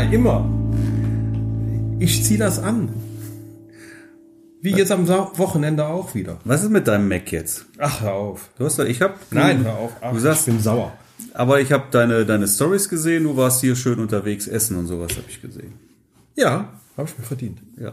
[0.00, 0.48] Ja, immer.
[1.98, 2.88] Ich zieh das an.
[4.62, 6.38] Wie jetzt am Sa Wochenende auch wieder.
[6.44, 7.66] Was ist mit deinem Mac jetzt?
[7.78, 8.48] Ach, hör auf.
[8.56, 9.18] Du hast doch, ich hab.
[9.30, 9.92] Nein, hör auf.
[10.00, 10.92] Ach, du sagst, ich bin sauer.
[11.34, 13.24] aber ich habe deine deine Stories gesehen.
[13.24, 15.74] Du warst hier schön unterwegs essen und sowas habe ich gesehen.
[16.34, 17.58] Ja, habe ich mir verdient.
[17.78, 17.92] Ja.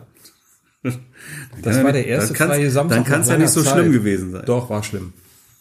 [1.61, 2.99] Das war der erste dann freie Samstag.
[2.99, 3.93] Dann kann es ja nicht so langer schlimm Zeit.
[3.99, 4.43] gewesen sein.
[4.45, 5.11] Doch, war schlimm.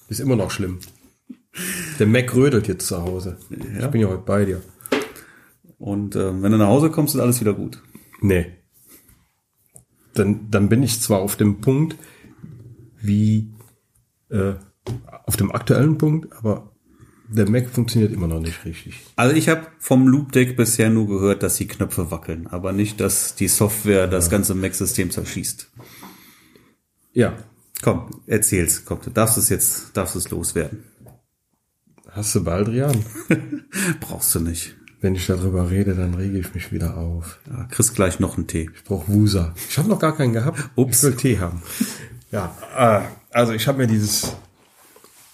[0.09, 0.79] Ist immer noch schlimm.
[1.99, 3.37] Der Mac rödelt jetzt zu Hause.
[3.51, 4.61] Ich bin ja heute bei dir.
[5.79, 7.83] Und ähm, wenn du nach Hause kommst, ist alles wieder gut.
[8.21, 8.47] Nee.
[10.15, 11.97] Dann, dann bin ich zwar auf dem Punkt,
[13.01, 13.53] wie
[14.31, 14.55] äh,
[15.25, 16.73] auf dem aktuellen Punkt, aber
[17.29, 19.01] der Mac funktioniert immer noch nicht richtig.
[19.17, 23.01] Also ich habe vom Loop Deck bisher nur gehört, dass die Knöpfe wackeln, aber nicht,
[23.01, 25.71] dass die Software das ganze Mac-System zerschießt.
[27.13, 27.37] Ja.
[27.83, 28.85] Komm, erzähl's.
[28.85, 30.85] Komm, du darfst es jetzt, darfst es loswerden.
[32.11, 33.05] Hast du Baldrian?
[34.01, 34.77] Brauchst du nicht.
[35.01, 37.39] Wenn ich darüber rede, dann rege ich mich wieder auf.
[37.49, 38.71] Ja, kriegst gleich noch einen Tee.
[38.75, 39.55] Ich brauche Wusa.
[39.69, 40.71] Ich habe noch gar keinen gehabt.
[40.75, 40.99] Ups.
[40.99, 41.63] Ich will Tee haben.
[42.33, 44.35] Ja, äh, also ich habe mir dieses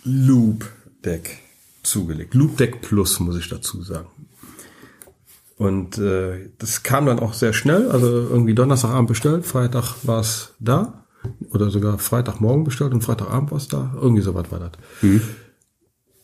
[0.05, 0.71] Loop
[1.05, 1.39] Deck
[1.83, 2.35] zugelegt.
[2.35, 4.09] Loop Deck Plus muss ich dazu sagen.
[5.57, 10.55] Und äh, das kam dann auch sehr schnell, also irgendwie Donnerstagabend bestellt, Freitag war es
[10.59, 11.05] da
[11.51, 13.95] oder sogar Freitagmorgen bestellt und Freitagabend war es da.
[13.95, 14.73] Irgendwie sowas war das.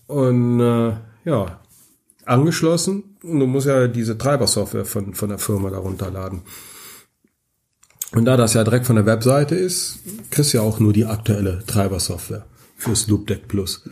[0.09, 1.61] Und äh, ja,
[2.29, 3.17] angeschlossen.
[3.23, 6.43] Und du musst ja diese Treibersoftware von, von der Firma da runterladen.
[8.13, 11.05] Und da das ja direkt von der Webseite ist, kriegst du ja auch nur die
[11.05, 13.83] aktuelle Treibersoftware fürs Loop Deck Plus.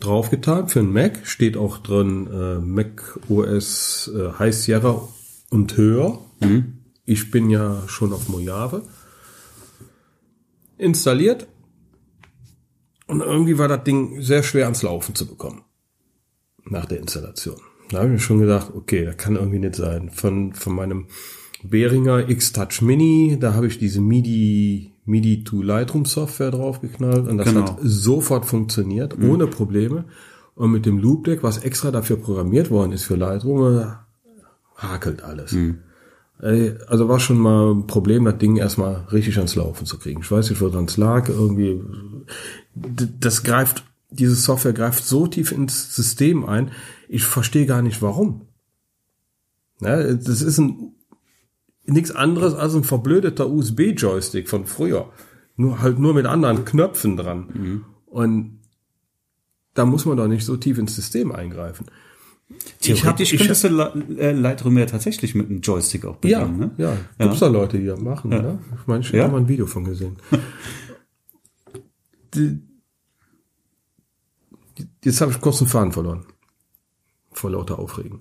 [0.00, 5.08] Draufgetan für einen Mac steht auch drin äh, Mac OS äh, High Sierra
[5.48, 6.18] und höher.
[7.04, 8.82] Ich bin ja schon auf Mojave.
[10.76, 11.46] Installiert.
[13.06, 15.62] Und irgendwie war das Ding sehr schwer ans Laufen zu bekommen.
[16.68, 17.56] Nach der Installation.
[17.90, 20.10] Da habe ich mir schon gedacht, okay, das kann irgendwie nicht sein.
[20.10, 21.06] Von, von meinem
[21.62, 27.48] Behringer X-Touch Mini, da habe ich diese MIDI, MIDI to Lightroom Software draufgeknallt und das
[27.48, 27.62] Genau.
[27.62, 30.04] hat sofort funktioniert, ohne Probleme.
[30.54, 33.86] Und mit dem Loop Deck, was extra dafür programmiert worden ist für Lightroom, äh,
[34.76, 35.56] hakelt alles.
[36.40, 40.20] Ey, Also war schon mal ein Problem, das Ding erstmal richtig ans Laufen zu kriegen.
[40.22, 41.28] Ich weiß nicht, woran es lag.
[41.28, 41.80] Irgendwie,
[43.20, 46.70] das greift, diese Software greift so tief ins System ein.
[47.08, 48.42] Ich verstehe gar nicht, warum.
[49.80, 50.92] Ja, das ist ein,
[51.86, 55.10] nichts anderes als ein verblödeter USB-Joystick von früher.
[55.56, 57.84] Nur halt nur mit anderen Knöpfen dran.
[58.06, 58.60] Und
[59.74, 61.86] da muss man doch nicht so tief ins System eingreifen.
[62.80, 66.58] Theoretisch ich könntest du Li- äh, Lightroom ja tatsächlich mit einem Joystick auch Ja, bedienen,
[66.58, 66.70] ne?
[66.76, 68.58] ja, gibt's da Leute, die das machen, ne?
[68.78, 69.22] Ich meine, ich Ja?
[69.24, 70.16] habe mal ein Video von gesehen.
[72.34, 72.60] Die-
[75.04, 76.26] Jetzt habe ich kurz den Faden verloren.
[77.32, 78.20] Vor lauter Aufregen.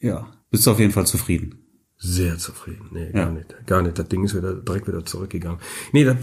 [0.00, 0.32] Ja.
[0.50, 1.64] Bist du auf jeden Fall zufrieden.
[1.96, 2.88] Sehr zufrieden.
[2.92, 3.24] Nee, Ja.
[3.24, 3.66] gar nicht.
[3.66, 3.98] Gar nicht.
[3.98, 5.60] Das Ding ist wieder direkt wieder zurückgegangen.
[5.92, 6.16] Nee, das,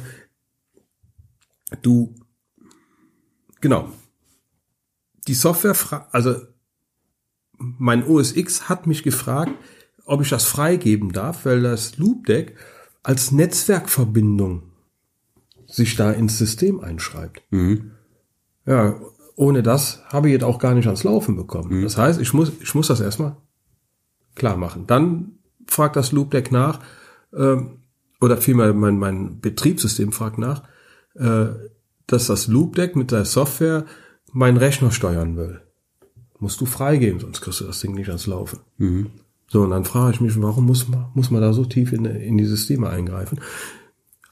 [1.82, 2.16] du,
[3.62, 3.90] genau.
[5.28, 6.36] Die Software, also
[7.58, 9.52] mein OS X hat mich gefragt,
[10.06, 12.56] ob ich das freigeben darf, weil das Loop Deck
[13.02, 14.64] als Netzwerkverbindung
[15.68, 17.42] sich da ins System einschreibt.
[18.66, 19.00] Ja,
[19.36, 21.82] ohne das habe ich jetzt auch gar nicht ans Laufen bekommen.
[21.82, 23.36] Das heißt, ich muss, ich muss das erstmal
[24.34, 24.88] klar machen.
[24.88, 26.80] Dann fragt das Loop Deck nach,
[27.34, 27.80] ähm,
[28.22, 30.64] oder vielmehr mein, mein Betriebssystem fragt nach,
[31.16, 31.48] äh,
[32.08, 33.86] dass das Loop Deck mit der Software
[34.32, 35.62] meinen Rechner steuern will.
[36.40, 38.60] Musst du freigeben, sonst kriegst du das Ding nicht ans Laufen.
[39.48, 42.06] So, und dann frage ich mich, warum muss man, muss man da so tief in,
[42.06, 43.40] in die Systeme eingreifen?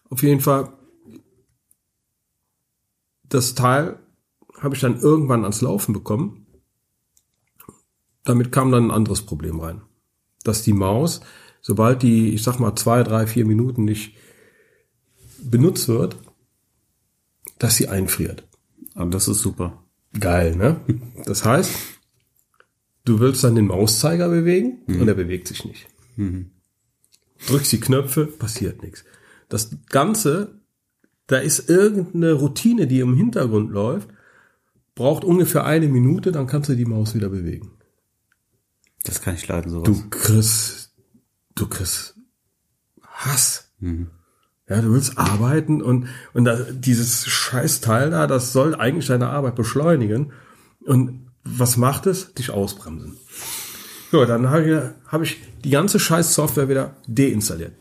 [0.09, 0.69] Auf jeden Fall,
[3.23, 3.99] das Teil
[4.63, 6.47] habe ich dann irgendwann ans Laufen bekommen.
[8.23, 9.81] Damit kam dann ein anderes Problem rein.
[10.43, 11.21] Dass die Maus,
[11.61, 14.15] sobald die, ich sag mal, zwei, drei, vier Minuten nicht
[15.39, 16.15] benutzt wird,
[17.59, 18.47] dass sie einfriert.
[18.95, 19.83] Und das ist super.
[20.17, 20.79] Geil, ne?
[21.25, 21.71] Das heißt,
[23.05, 25.87] du willst dann den Mauszeiger bewegen und er bewegt sich nicht.
[27.47, 29.03] Drückst die Knöpfe, passiert nichts.
[29.49, 30.61] Das Ganze,
[31.27, 34.09] da ist irgendeine Routine, die im Hintergrund läuft,
[34.95, 37.71] braucht ungefähr eine Minute, dann kannst du die Maus wieder bewegen.
[39.03, 39.85] Das kann ich leiden, sowas.
[39.85, 40.93] Du kriegst,
[41.55, 42.15] du kriegst
[43.01, 43.71] Hass.
[44.69, 49.55] Ja, du willst arbeiten und, und da, dieses Scheißteil da, das soll eigentlich deine Arbeit
[49.55, 50.31] beschleunigen.
[50.85, 52.33] Und was macht es?
[52.33, 53.17] Dich ausbremsen.
[54.11, 57.73] So, dann habe ich, hab ich die ganze Scheiß-Software wieder deinstalliert.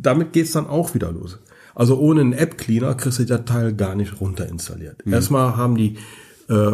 [0.00, 1.38] Damit geht's dann auch wieder los.
[1.74, 5.06] Also ohne einen App-Cleaner kriegst du das Teil gar nicht runterinstalliert.
[5.06, 5.96] Erstmal haben die
[6.48, 6.72] äh,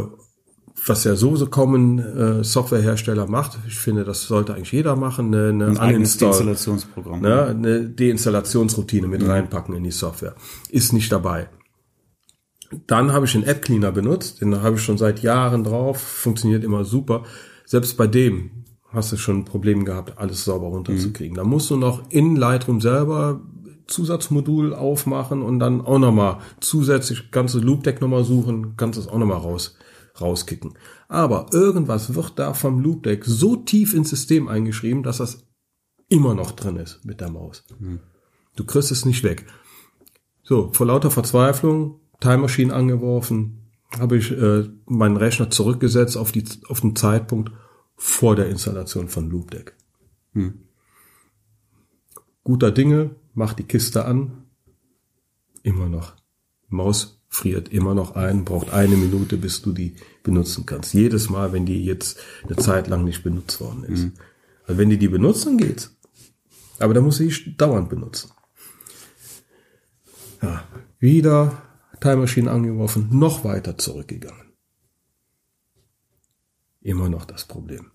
[0.87, 1.15] was ja
[1.51, 3.59] kaum ein äh, Softwarehersteller macht.
[3.67, 5.35] Ich finde, das sollte eigentlich jeder machen.
[5.35, 7.21] Eine, eine Ein eigenes Uninstall- Installationsprogramm.
[7.21, 10.35] ne, eine Deinstallationsroutine mit reinpacken in die Software.
[10.69, 11.49] Ist nicht dabei.
[12.87, 16.65] Dann habe ich einen App Cleaner benutzt, den habe ich schon seit Jahren drauf, funktioniert
[16.65, 17.23] immer super.
[17.65, 18.51] Selbst bei dem
[18.89, 21.37] hast du schon ein Problem gehabt, alles sauber runterzukriegen.
[21.37, 23.41] Da musst du noch in Lightroom selber
[23.87, 29.39] Zusatzmodul aufmachen und dann auch nochmal zusätzlich ganze Loopdeck nochmal suchen, kannst es auch nochmal
[29.39, 29.77] raus,
[30.21, 30.75] rauskicken.
[31.09, 35.47] Aber irgendwas wird da vom Loopdeck so tief ins System eingeschrieben, dass das
[36.09, 37.65] immer noch drin ist mit der Maus.
[38.57, 39.47] Du kriegst es nicht weg.
[40.43, 46.45] So, vor lauter Verzweiflung, Time Machine angeworfen, habe ich äh, meinen Rechner zurückgesetzt auf, die,
[46.69, 47.53] auf den Zeitpunkt
[47.97, 49.77] vor der Installation von Loopdeck.
[52.43, 54.45] Guter Dinge, mach die Kiste an,
[55.63, 56.15] immer noch.
[56.69, 60.95] Maus friert immer noch ein, braucht eine Minute, bis du die benutzen kannst.
[60.95, 64.11] Jedes Mal, wenn die jetzt eine Zeit lang nicht benutzt worden ist.
[64.67, 65.97] Also wenn die die benutzen, geht's.
[66.79, 68.31] Aber da muss ich dauernd benutzen.
[70.43, 70.65] Ja,
[70.99, 71.63] wieder
[72.01, 74.53] Time Machine angeworfen, noch weiter zurückgegangen.
[76.81, 77.93] Immer noch das Problem.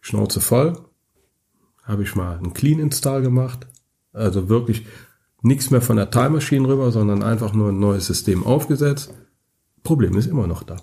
[0.00, 0.78] Schnauze voll,
[1.82, 3.66] habe ich mal einen Clean Install gemacht.
[4.14, 4.86] Also wirklich
[5.42, 9.12] nichts mehr von der Time Machine rüber, sondern einfach nur ein neues System aufgesetzt.
[9.82, 10.76] Problem ist immer noch da.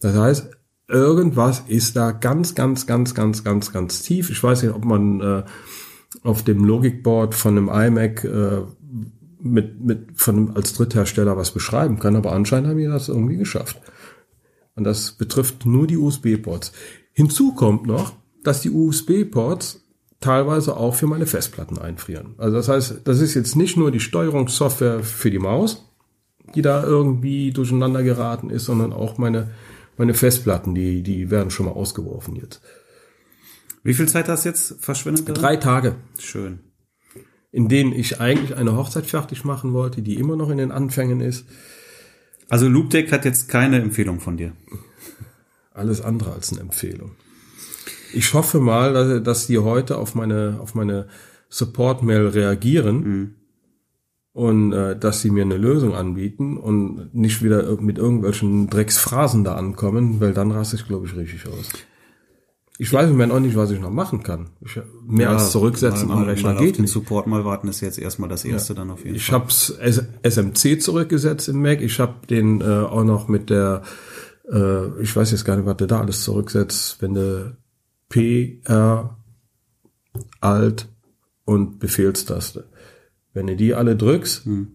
[0.00, 0.50] Das heißt,
[0.88, 4.30] irgendwas ist da ganz, ganz, ganz, ganz, ganz, ganz tief.
[4.30, 5.44] Ich weiß nicht, ob man äh,
[6.22, 8.62] auf dem Logikboard von einem iMac äh,
[9.40, 13.36] mit, mit von einem, als Dritthersteller was beschreiben kann, aber anscheinend haben wir das irgendwie
[13.36, 13.80] geschafft.
[14.74, 16.72] Und das betrifft nur die USB-Ports.
[17.12, 18.12] Hinzu kommt noch,
[18.44, 19.85] dass die USB-Ports
[20.26, 22.34] teilweise auch für meine Festplatten einfrieren.
[22.36, 25.88] Also das heißt, das ist jetzt nicht nur die Steuerungssoftware für die Maus,
[26.56, 29.52] die da irgendwie durcheinander geraten ist, sondern auch meine,
[29.96, 32.60] meine Festplatten, die, die werden schon mal ausgeworfen jetzt.
[33.84, 35.28] Wie viel Zeit hast du jetzt verschwendet?
[35.28, 35.40] darin?
[35.40, 36.58] Drei Tage, Schön.
[37.52, 41.20] in denen ich eigentlich eine Hochzeit fertig machen wollte, die immer noch in den Anfängen
[41.20, 41.46] ist.
[42.48, 44.52] Also Loopdeck hat jetzt keine Empfehlung von dir.
[45.72, 47.12] Alles andere als eine Empfehlung.
[48.16, 51.06] Ich hoffe mal, dass, dass die heute auf meine, auf meine
[51.50, 53.34] Support-Mail reagieren
[54.32, 59.54] und äh, dass sie mir eine Lösung anbieten und nicht wieder mit irgendwelchen Drecksphrasen da
[59.54, 61.68] ankommen, weil dann raste ich, glaube ich, richtig aus.
[62.78, 64.50] Ich weiß im Moment auch nicht, was ich noch machen kann.
[64.60, 66.92] Ich, mehr als zurücksetzen mal, am Rechner mal auf geht den nicht.
[66.92, 69.40] Support mal warten ist jetzt erstmal das erste dann auf jeden Ich Fall.
[69.40, 69.52] habe
[70.22, 71.80] SMC zurückgesetzt im Mac.
[71.80, 73.82] Ich habe den äh, auch noch mit der,
[74.52, 77.56] äh, ich weiß jetzt gar nicht, was du da alles zurücksetzt, wenn du
[78.08, 79.16] P, R,
[80.40, 80.88] Alt
[81.44, 82.64] und Befehlstaste.
[83.32, 84.68] Wenn du die alle drückst Hm.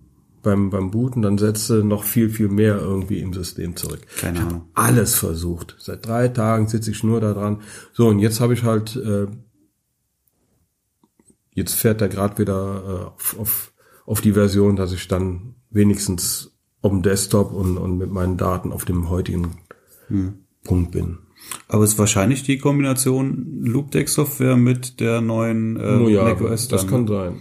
[0.43, 4.01] beim, beim Booten, dann setzt du noch viel, viel mehr irgendwie im System zurück.
[4.19, 4.69] Keine ich hab Ahnung.
[4.73, 5.75] alles versucht.
[5.79, 7.61] Seit drei Tagen sitze ich nur da dran.
[7.93, 9.27] So, und jetzt habe ich halt, äh,
[11.53, 13.73] jetzt fährt er gerade wieder äh, auf, auf,
[14.05, 16.51] auf die Version, dass ich dann wenigstens
[16.81, 19.57] auf dem Desktop und, und mit meinen Daten auf dem heutigen
[20.07, 20.33] Hm.
[20.63, 21.17] Punkt bin.
[21.67, 26.87] Aber es ist wahrscheinlich die Kombination Loopdeck-Software mit der neuen äh, Oh ja, macOS das
[26.87, 27.37] kann sein.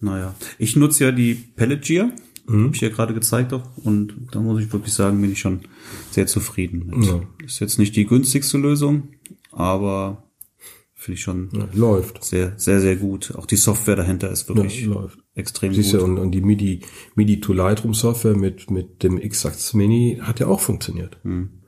[0.00, 2.10] Naja, ich nutze ja die Pellet Gear,
[2.46, 2.64] Mhm.
[2.66, 5.60] habe ich ja gerade gezeigt auch, und da muss ich wirklich sagen, bin ich schon
[6.10, 7.06] sehr zufrieden mit.
[7.06, 7.20] Ja.
[7.44, 9.08] Ist jetzt nicht die günstigste Lösung,
[9.52, 10.24] aber
[11.00, 12.22] finde ich schon Ja, läuft.
[12.22, 13.34] sehr, sehr, sehr gut.
[13.34, 16.00] Auch die Software dahinter ist wirklich Ja, extrem Siehst gut.
[16.00, 16.80] du, und, und die MIDI,
[17.14, 21.18] MIDI to Lightroom Software mit, mit dem X-Acts Mini hat ja auch funktioniert.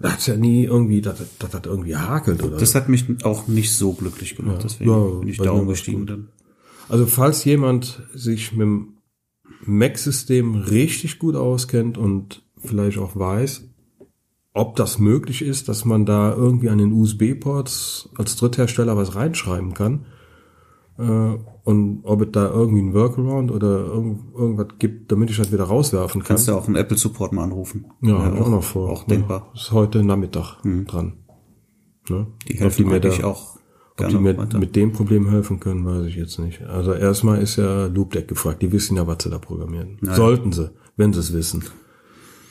[0.01, 3.49] Da hat's ja nie irgendwie, das, das hat irgendwie hakelt oder Das hat mich auch
[3.49, 6.29] nicht so glücklich gemacht, deswegen Ja, bin ich da umgestiegen dann.
[6.91, 8.99] Also falls jemand sich mit dem
[9.65, 13.69] Mac-System richtig gut auskennt und vielleicht auch weiß,
[14.55, 19.73] ob das möglich ist, dass man da irgendwie an den USB-Ports als Dritthersteller was reinschreiben
[19.75, 20.05] kann
[20.99, 25.53] äh, und ob es da irgendwie ein Workaround oder irgend, irgendwas gibt, damit ich das
[25.53, 26.29] wieder rauswerfen kann.
[26.29, 27.87] Kannst du auch einen Apple Support mal anrufen.
[28.03, 28.91] Ja, hab ich auch noch vor.
[28.91, 29.47] Auch denkbar.
[29.55, 31.15] Ja, ist heute Nachmittag dran.
[32.11, 32.27] Ne?
[32.49, 33.57] Die Ob helfen mir da- auch
[33.99, 34.59] Ob die mir weiter.
[34.59, 36.61] mit dem Problem helfen können, weiß ich jetzt nicht.
[36.63, 38.61] Also erstmal ist ja Loopdeck gefragt.
[38.61, 39.99] Die wissen ja, was sie da programmieren.
[40.03, 41.63] Sollten sie, wenn sie es wissen.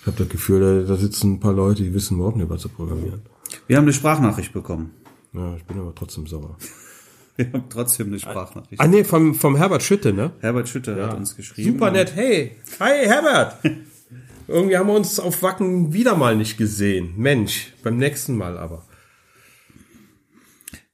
[0.02, 2.64] Ich habe das Gefühl, da, da sitzen ein paar Leute, die wissen überhaupt nicht, was
[2.64, 3.22] sie programmieren.
[3.68, 4.92] Wir haben eine Sprachnachricht bekommen.
[5.32, 6.58] Ja, ich bin aber trotzdem sauer.
[7.38, 8.82] Wir haben trotzdem eine Sprachnachricht.
[8.82, 10.32] Ah nee, vom, vom Herbert Schütte, ne?
[10.42, 11.72] Herbert Schütter hat uns geschrieben.
[11.72, 12.14] Super nett.
[12.14, 13.58] Hey, hi Herbert.
[14.48, 17.14] Irgendwie haben wir uns auf Wacken wieder mal nicht gesehen.
[17.16, 18.86] Mensch, beim nächsten Mal aber.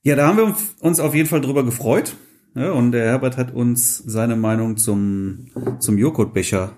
[0.03, 2.15] Ja, da haben wir uns auf jeden Fall drüber gefreut.
[2.55, 5.47] Ja, und der Herbert hat uns seine Meinung zum,
[5.79, 6.73] zum Joghurtbecher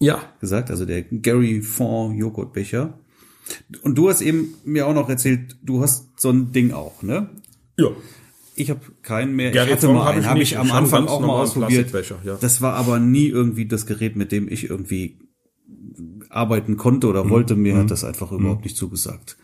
[0.00, 2.98] Ja, gesagt, also der Gary Fond Joghurtbecher.
[3.82, 7.28] Und du hast eben mir auch noch erzählt, du hast so ein Ding auch, ne?
[7.78, 7.88] Ja.
[8.54, 9.50] Ich habe keinen mehr.
[9.50, 10.52] Gary ich hatte Fong mal hab einen, ich habe nicht.
[10.52, 11.92] ich am Anfang auch mal ausprobiert.
[12.24, 12.36] Ja.
[12.40, 15.18] Das war aber nie irgendwie das Gerät, mit dem ich irgendwie
[16.30, 17.56] arbeiten konnte oder wollte.
[17.56, 19.36] Mir hat das einfach überhaupt nicht zugesagt.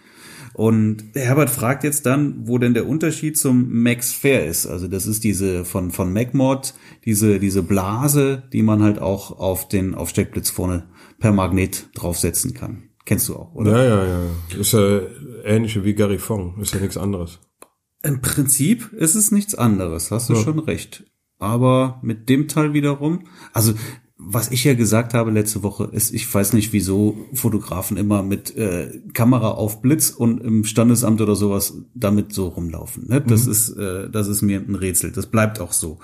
[0.56, 4.66] Und Herbert fragt jetzt dann, wo denn der Unterschied zum Max Fair ist.
[4.66, 6.72] Also das ist diese von von MacMod,
[7.04, 10.84] diese diese Blase, die man halt auch auf den auf Steckblitz vorne
[11.18, 12.84] per Magnet draufsetzen kann.
[13.04, 13.84] Kennst du auch, oder?
[13.84, 14.58] Ja, ja, ja.
[14.58, 15.02] Ist ja
[15.44, 16.58] ähnliche wie Gary Fong.
[16.58, 17.38] Ist ja nichts anderes.
[18.02, 21.04] Im Prinzip ist es nichts anderes, hast du schon recht.
[21.38, 23.74] Aber mit dem Teil wiederum, also
[24.18, 28.56] was ich ja gesagt habe letzte Woche, ist, ich weiß nicht, wieso Fotografen immer mit
[28.56, 33.08] äh, Kamera auf Blitz und im Standesamt oder sowas damit so rumlaufen.
[33.08, 33.20] Ne?
[33.20, 35.12] Das ist, äh, das ist mir ein Rätsel.
[35.12, 35.98] Das bleibt auch so.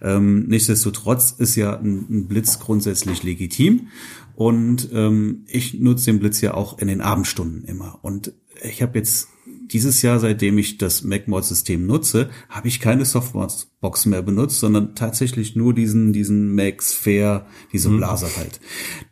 [0.00, 3.88] Ähm, nichtsdestotrotz ist ja ein, ein Blitz grundsätzlich legitim
[4.36, 7.98] und ähm, ich nutze den Blitz ja auch in den Abendstunden immer.
[8.02, 8.32] Und
[8.62, 9.28] ich habe jetzt
[9.72, 15.56] dieses Jahr, seitdem ich das MacMod-System nutze, habe ich keine Softbox mehr benutzt, sondern tatsächlich
[15.56, 18.60] nur diesen, diesen Max Fair, diese Blase halt.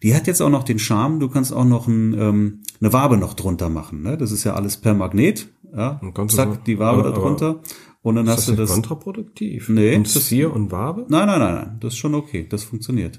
[0.03, 3.17] Die hat jetzt auch noch den Charme, du kannst auch noch ein, ähm, eine Wabe
[3.17, 4.03] noch drunter machen.
[4.03, 4.17] Ne?
[4.19, 5.49] Das ist ja alles per Magnet.
[5.77, 6.01] Ja?
[6.03, 7.61] Du so- Zack, die Wabe aber- da drunter.
[8.03, 8.75] Und dann hast Ist du das das.
[8.75, 9.71] kontraproduktiv?
[9.71, 11.07] Nee, Und das- Sphere und Wabe?
[11.09, 11.77] Nein, nein, nein, nein.
[11.81, 12.47] Das ist schon okay.
[12.49, 13.19] Das funktioniert.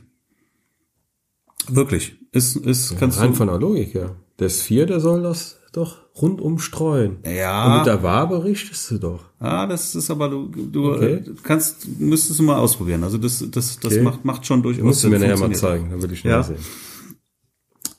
[1.69, 2.15] Wirklich.
[2.31, 3.35] Ist, ist, kannst Rein du.
[3.37, 4.15] von der Logik her.
[4.39, 7.17] Der Sphere, der soll das doch rundum streuen.
[7.25, 7.65] Ja.
[7.71, 9.25] Und mit der Wabe richtest du doch.
[9.39, 11.23] Ah, das ist aber du, du Okay.
[11.43, 13.03] kannst, müsstest du mal ausprobieren.
[13.03, 14.01] Also das, das, das Okay.
[14.01, 16.43] macht, macht schon durchaus Musst du mir Sinn, nachher mal zeigen, dann will ich Ja.
[16.43, 16.57] sehen.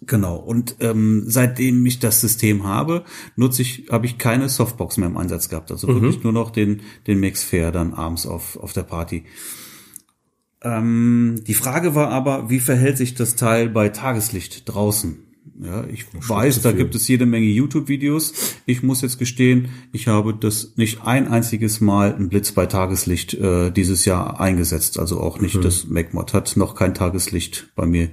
[0.03, 0.37] Genau.
[0.37, 3.05] Und ähm, seitdem ich das System habe,
[3.35, 5.71] nutze ich, habe ich keine Softbox mehr im Einsatz gehabt.
[5.73, 9.25] Also wirklich nur noch den, den Mix Fair dann abends auf, auf der Party.
[10.67, 15.19] Ähm, die Frage war aber, wie verhält sich das Teil bei Tageslicht draußen?
[15.63, 18.59] Ja, ich weiß, da gibt es jede Menge YouTube-Videos.
[18.67, 23.35] Ich muss jetzt gestehen, ich habe das nicht ein einziges Mal einen Blitz bei Tageslicht
[23.35, 24.99] äh, dieses Jahr eingesetzt.
[24.99, 28.11] Also auch nicht das MacMod hat noch kein Tageslicht bei mir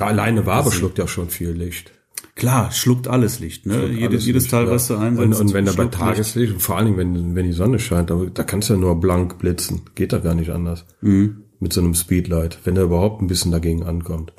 [0.00, 1.92] Ja, alleine Wabe schluckt ja schon viel Licht.
[2.36, 3.74] Klar, schluckt alles Licht, ne?
[3.74, 4.70] Schluckt jedes, jedes Licht, Teil, ja.
[4.70, 5.40] was du einsetzt.
[5.40, 5.94] Und, und wenn da bei Licht.
[5.94, 8.80] Tageslicht, und vor allen Dingen, wenn, wenn die Sonne scheint, da, da kannst du ja
[8.80, 9.82] nur blank blitzen.
[9.94, 10.86] Geht da gar nicht anders.
[11.02, 11.42] Mhm.
[11.60, 14.32] Mit so einem Speedlight, wenn er überhaupt ein bisschen dagegen ankommt.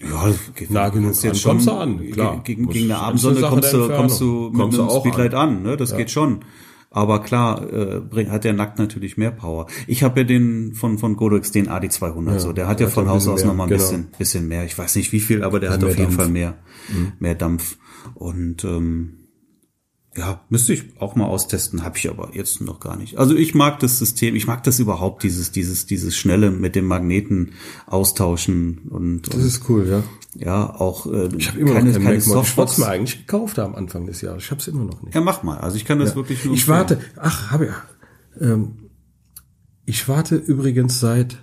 [0.00, 0.32] Ja,
[0.68, 2.40] Nah genug an, schon kommst du an, klar.
[2.44, 5.56] Gegen, gegen eine Abendsonne kommst du, kommst du mit Kommst du einem auch Speedlight an.
[5.56, 5.76] an, ne?
[5.76, 6.44] Das geht schon.
[6.90, 9.66] Aber klar, äh, bring- hat der Nackt natürlich mehr Power.
[9.86, 12.94] Ich habe ja den von von Godox den AD200 so, der hat ja der hat
[12.94, 13.82] von Haus aus mehr, noch mal ein genau.
[13.82, 14.64] bisschen bisschen mehr.
[14.64, 16.12] Ich weiß nicht wie viel, aber der hat auf jeden Dampf.
[16.14, 16.16] Mhm.
[16.16, 16.54] Fall mehr
[17.18, 17.76] mehr Dampf
[18.14, 19.25] und ähm,
[20.16, 23.18] ja, müsste ich auch mal austesten, habe ich aber jetzt noch gar nicht.
[23.18, 26.86] Also ich mag das System, ich mag das überhaupt, dieses, dieses, dieses schnelle mit dem
[26.86, 27.52] Magneten
[27.86, 30.02] austauschen und, Das und ist cool, ja.
[30.34, 32.18] ja, auch äh, Ich habe immer keine, noch keine Mod.
[32.18, 32.72] Ich wollte Softbox.
[32.72, 34.44] es mir eigentlich gekauft haben Anfang des Jahres.
[34.44, 35.14] Ich habe es immer noch nicht.
[35.14, 35.58] Ja, mach mal.
[35.58, 36.54] Also ich kann das wirklich nur.
[36.54, 36.78] Ich empfehlen.
[36.78, 37.74] warte, ach, habe ja.
[38.40, 38.90] Ähm,
[39.84, 41.38] ich warte übrigens seit,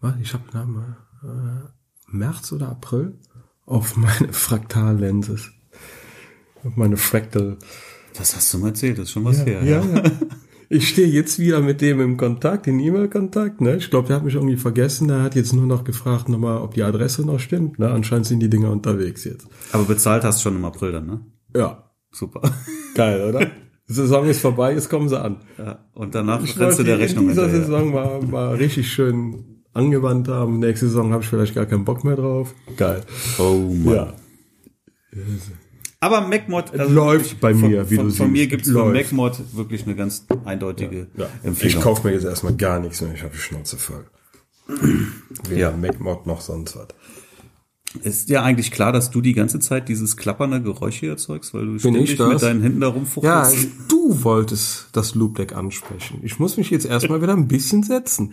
[0.00, 1.68] was, ich habe Namen, äh,
[2.08, 3.18] März oder April
[3.66, 5.50] auf meine Fraktallenses.
[6.76, 7.56] Meine Fractal.
[8.16, 9.62] Das hast du mal erzählt, das ist schon was her.
[9.64, 10.02] Ja, ja.
[10.68, 13.60] Ich stehe jetzt wieder mit dem im Kontakt, in E-Mail-Kontakt.
[13.60, 13.76] Ne?
[13.76, 15.08] Ich glaube, der hat mich irgendwie vergessen.
[15.08, 17.78] Der hat jetzt nur noch gefragt, nochmal, ob die Adresse noch stimmt.
[17.78, 17.90] Ne?
[17.90, 19.46] Anscheinend sind die Dinger unterwegs jetzt.
[19.72, 21.20] Aber bezahlt hast du schon im April dann, ne?
[21.54, 22.40] Ja, Super.
[22.94, 23.40] geil, oder?
[23.88, 25.40] Die Saison ist vorbei, jetzt kommen sie an.
[25.58, 27.66] Ja, und danach Ich rennst du der Rechnung in dieser hinterher.
[27.66, 30.58] Saison mal, mal richtig schön angewandt haben.
[30.58, 32.54] Nächste Saison habe ich vielleicht gar keinen Bock mehr drauf.
[32.76, 33.02] Geil.
[33.38, 33.94] Oh Mann.
[33.94, 34.14] Ja.
[36.02, 38.32] Aber MacMod also läuft bei von, mir, wie von, du Von siehst.
[38.32, 39.12] mir gibt's von Läuft.
[39.12, 41.28] MacMod wirklich eine ganz eindeutige ja.
[41.42, 41.80] Ich Empfehlung.
[41.82, 43.14] kaufe mir jetzt erstmal gar nichts mehr.
[43.14, 44.04] Ich habe die Schnauze voll.
[45.48, 45.70] Weder Ja.
[45.76, 46.88] MacMod noch sonst was.
[48.02, 51.66] Ist dir eigentlich klar, dass du die ganze Zeit dieses klappernde Geräusch hier erzeugst, weil
[51.66, 53.68] du ich ständig mit deinen Händen da Ja, rumfuchtelst?
[53.88, 56.20] du wolltest das Loop Deck ansprechen.
[56.22, 58.32] Ich muss mich jetzt erstmal wieder ein bisschen setzen.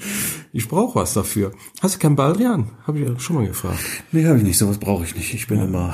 [0.54, 1.52] Ich brauche was dafür.
[1.82, 2.72] Hast du kein Baldrian?
[2.88, 3.80] Habe ich ja schon mal gefragt.
[4.14, 4.58] Nee, habe ich nicht.
[4.58, 5.34] Sowas brauche ich nicht.
[5.34, 5.94] Ich bin immer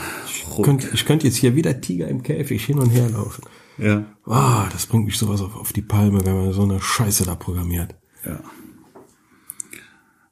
[0.56, 0.88] ruhig.
[0.94, 3.44] Ich könnte jetzt hier wieder Tiger im Käfig hin und her laufen.
[3.78, 4.06] Ja.
[4.26, 7.34] Ah, das bringt mich sowas auf, auf die Palme, wenn man so eine Scheiße da
[7.36, 7.96] programmiert.
[8.26, 8.40] Ja.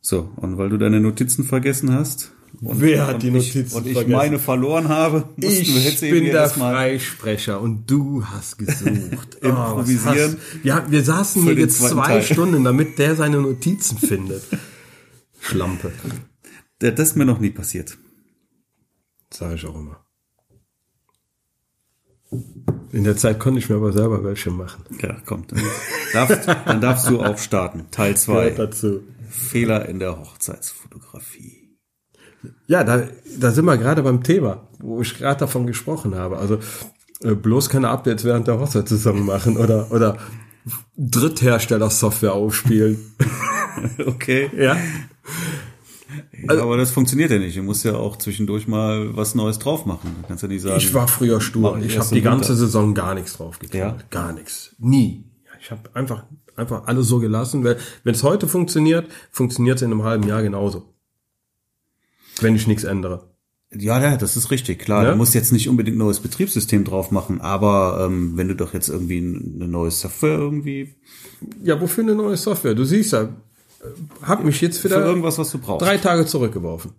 [0.01, 2.32] So, und weil du deine Notizen vergessen hast.
[2.62, 4.12] Und, Wer hat die ich, Notizen Und ich vergessen?
[4.15, 9.38] meine verloren habe, wir Ich bin der Freisprecher und du hast gesucht.
[9.43, 10.38] Oh, Improvisieren.
[10.38, 12.22] hast- Ja, wir saßen hier jetzt zwei Teil.
[12.24, 14.43] Stunden, damit der seine Notizen findet.
[15.41, 15.91] Schlampe.
[16.79, 17.98] Das ist mir noch nie passiert.
[19.33, 20.00] Sage ich auch immer.
[22.91, 24.83] In der Zeit konnte ich mir aber selber welche machen.
[25.01, 25.51] Ja, kommt.
[25.51, 25.62] Dann
[26.13, 27.86] darfst, dann darfst du auch starten.
[27.91, 28.51] Teil 2.
[28.51, 29.01] dazu.
[29.29, 31.62] Fehler in der Hochzeitsfotografie.
[32.67, 33.03] Ja, da,
[33.39, 36.38] da sind wir gerade beim Thema, wo ich gerade davon gesprochen habe.
[36.38, 36.59] Also
[37.21, 40.17] äh, bloß keine Updates während der Hochzeitssaison machen oder oder
[40.97, 42.97] Dritthersteller-Software aufspielen.
[44.05, 44.50] okay.
[44.57, 44.77] ja.
[46.47, 47.57] Also, aber das funktioniert ja nicht.
[47.57, 50.15] Du musst ja auch zwischendurch mal was Neues drauf machen.
[50.21, 50.77] Du kannst ja nicht sagen.
[50.77, 51.77] Ich war früher stur.
[51.79, 52.29] Ich erst habe die im Winter.
[52.38, 53.79] ganze Saison gar nichts drauf getan.
[53.79, 53.97] Ja?
[54.09, 54.75] Gar nichts.
[54.77, 55.25] Nie.
[55.45, 56.23] Ja, Ich habe einfach
[56.55, 57.63] einfach alles so gelassen.
[57.63, 60.92] Weil Wenn es heute funktioniert, funktioniert es in einem halben Jahr genauso.
[62.43, 63.29] Wenn ich nichts ändere.
[63.75, 65.03] Ja, ja, das ist richtig, klar.
[65.03, 65.12] Ja?
[65.12, 68.73] Du musst jetzt nicht unbedingt ein neues Betriebssystem drauf machen, aber ähm, wenn du doch
[68.73, 70.95] jetzt irgendwie ein- eine neue Software irgendwie
[71.63, 72.75] Ja, wofür eine neue Software?
[72.75, 73.29] Du siehst ja,
[74.21, 75.83] hab mich jetzt für wieder irgendwas, was du brauchst.
[75.85, 76.91] drei Tage zurückgeworfen.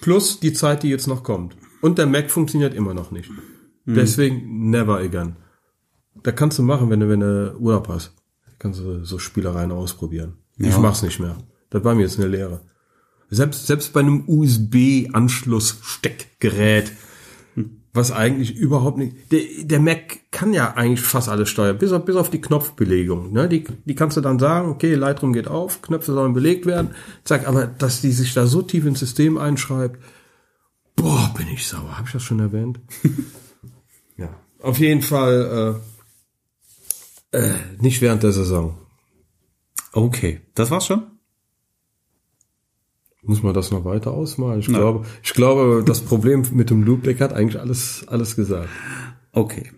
[0.00, 1.56] Plus die Zeit, die jetzt noch kommt.
[1.80, 3.30] Und der Mac funktioniert immer noch nicht.
[3.86, 5.36] Deswegen never again.
[6.22, 8.12] Da kannst du machen, wenn du, wenn du Urlaub hast.
[8.58, 10.34] Kannst du so Spielereien ausprobieren.
[10.58, 10.78] Ich Ja.
[10.78, 11.36] mach's nicht mehr.
[11.70, 12.60] Das war mir jetzt eine Lehre.
[13.34, 16.92] Selbst, selbst bei einem USB-Anschluss-Steckgerät,
[17.94, 22.04] was eigentlich überhaupt nicht, der, der Mac kann ja eigentlich fast alles steuern, bis auf,
[22.04, 23.48] bis auf die Knopfbelegung, ne?
[23.48, 26.90] Die, die kannst du dann sagen, okay, Lightroom geht auf, Knöpfe sollen belegt werden,
[27.24, 29.98] zack, aber dass die sich da so tief ins System einschreibt,
[30.94, 31.96] boah, bin ich sauer.
[31.96, 32.80] Habe ich das schon erwähnt?
[34.18, 34.28] ja.
[34.60, 35.80] Auf jeden Fall,
[37.32, 38.76] äh, äh, nicht während der Saison.
[39.92, 41.11] Okay, das war's schon?
[43.22, 44.60] Muss man das noch weiter ausmalen?
[44.60, 48.68] Ich glaube, ich glaube, das Problem mit dem Loop Deck hat eigentlich alles, alles gesagt.
[49.30, 49.70] Okay.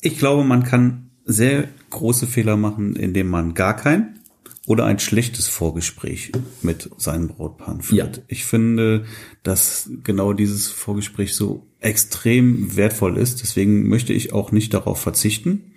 [0.00, 4.20] Ich glaube, man kann sehr große Fehler machen, indem man gar kein
[4.68, 6.30] oder ein schlechtes Vorgespräch
[6.62, 8.18] mit seinen Brautpaaren führt.
[8.18, 8.22] Ja.
[8.28, 9.06] Ich finde,
[9.42, 13.40] dass genau dieses Vorgespräch so extrem wertvoll ist.
[13.40, 15.72] Deswegen möchte ich auch nicht darauf verzichten,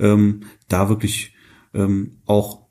[0.00, 1.34] ähm, da wirklich
[1.74, 2.66] ähm, auch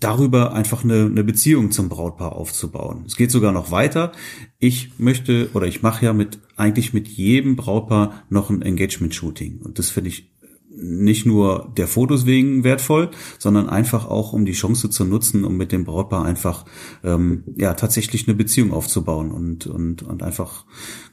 [0.00, 3.04] darüber einfach eine, eine Beziehung zum Brautpaar aufzubauen.
[3.06, 4.12] Es geht sogar noch weiter.
[4.58, 9.60] Ich möchte oder ich mache ja mit eigentlich mit jedem Brautpaar noch ein Engagement-Shooting.
[9.62, 10.30] Und das finde ich
[10.72, 15.56] nicht nur der Fotos wegen wertvoll, sondern einfach auch, um die Chance zu nutzen, um
[15.56, 16.64] mit dem Brautpaar einfach
[17.04, 20.64] ähm, ja tatsächlich eine Beziehung aufzubauen und und und einfach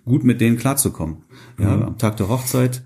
[0.05, 1.23] gut mit denen klarzukommen.
[1.59, 2.83] Ja, am Tag der Hochzeit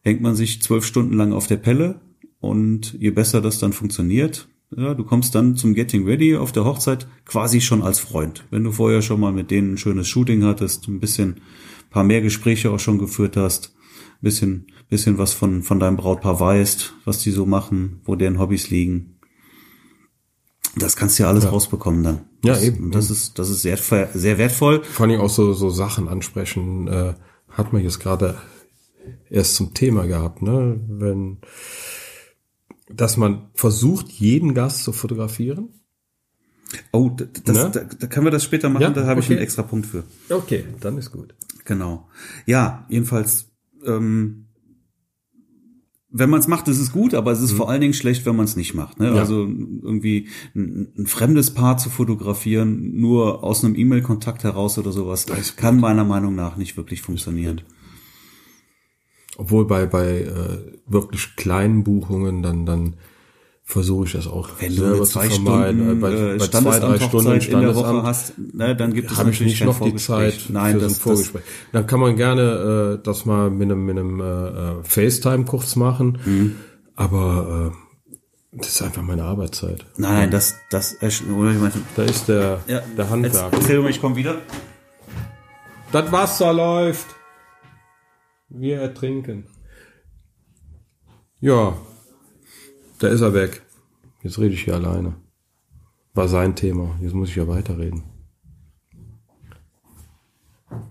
[0.00, 2.00] hängt man sich zwölf Stunden lang auf der Pelle
[2.40, 6.64] und je besser das dann funktioniert, ja, du kommst dann zum Getting Ready auf der
[6.64, 8.44] Hochzeit quasi schon als Freund.
[8.50, 11.40] Wenn du vorher schon mal mit denen ein schönes Shooting hattest, ein bisschen,
[11.90, 16.38] paar mehr Gespräche auch schon geführt hast, ein bisschen, bisschen was von, von deinem Brautpaar
[16.38, 19.18] weißt, was die so machen, wo deren Hobbys liegen.
[20.76, 22.20] Das kannst du ja alles rausbekommen dann.
[22.44, 22.84] Ja, das, eben.
[22.84, 24.84] Und das ist, das ist sehr, sehr wertvoll.
[24.84, 27.14] Vor allem auch so, so Sachen ansprechen, äh,
[27.48, 28.36] hat man jetzt gerade
[29.30, 30.78] erst zum Thema gehabt, ne?
[30.88, 31.38] Wenn,
[32.94, 35.68] dass man versucht, jeden Gast zu fotografieren.
[36.92, 37.70] Oh, das, Ne?
[37.72, 39.34] da, da können wir das später machen, Ja, da habe ich okay.
[39.34, 40.04] einen extra Punkt für.
[40.28, 41.34] Okay, dann ist gut.
[41.64, 42.08] Genau.
[42.46, 43.50] Ja, jedenfalls,
[43.86, 44.44] ähm,
[46.10, 48.36] wenn man es macht, ist es gut, aber es ist vor allen Dingen schlecht, wenn
[48.36, 48.98] man es nicht macht.
[48.98, 49.08] Ne?
[49.08, 49.14] Ja.
[49.14, 55.26] Also irgendwie ein, ein fremdes Paar zu fotografieren, nur aus einem E-Mail-Kontakt heraus oder sowas,
[55.56, 57.60] kann meiner Meinung nach nicht wirklich funktionieren.
[59.38, 62.94] Obwohl bei, bei äh, wirklich kleinen Buchungen dann, dann
[63.62, 68.32] versuche ich das auch Wenn du eine zwei Stunden äh, Standesamthochzeit in der Woche hast,
[68.38, 69.94] ne, dann gibt es habe ich natürlich nicht noch die.
[69.96, 71.42] Zeit Nein, für das, so ein Vorgespräch.
[71.72, 75.76] Dann kann man gerne äh, das mal mit einem, mit einem äh, äh, FaceTime kurz
[75.76, 76.56] machen, Mhm.
[76.96, 79.84] aber äh, das ist einfach meine Arbeitszeit.
[79.98, 83.52] Nein, nein, das, das, äh, oder ich meine, Da ist der, ja, der Handwerk.
[83.52, 84.36] erzähl mir, ich komme wieder.
[85.92, 87.06] Das Wasser läuft.
[88.48, 89.44] Wir ertrinken.
[91.40, 91.76] Ja,
[92.98, 93.62] da ist er weg.
[94.22, 95.14] Jetzt rede ich hier alleine.
[96.14, 96.96] War sein Thema.
[97.00, 98.02] Jetzt muss ich ja weiterreden.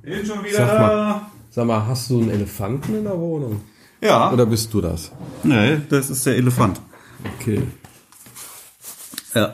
[0.02, 0.80] Bin schon wieder Sag da.
[0.88, 1.22] mal.
[1.50, 3.62] Sag mal, hast du einen Elefanten in der Wohnung?
[4.02, 5.12] Ja, Oder bist du das?
[5.44, 6.80] nee, das ist der Elefant.
[7.40, 7.64] Okay.
[9.34, 9.54] Ja.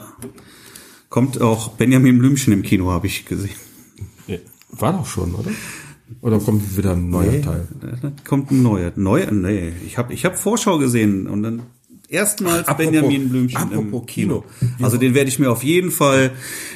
[1.09, 3.55] Kommt auch Benjamin Blümchen im Kino, habe ich gesehen.
[4.27, 4.37] Ja,
[4.71, 5.51] War doch schon, oder?
[6.21, 7.67] Oder kommt wieder ein neuer Teil?
[8.01, 8.91] Da kommt ein neuer.
[8.95, 9.31] Neuer?
[9.31, 11.61] Nee, ich habe ich hab Vorschau gesehen und dann
[12.09, 14.43] erstmals Apropos- Benjamin Blümchen im Kino.
[14.81, 16.31] Also den werde ich mir auf jeden Fall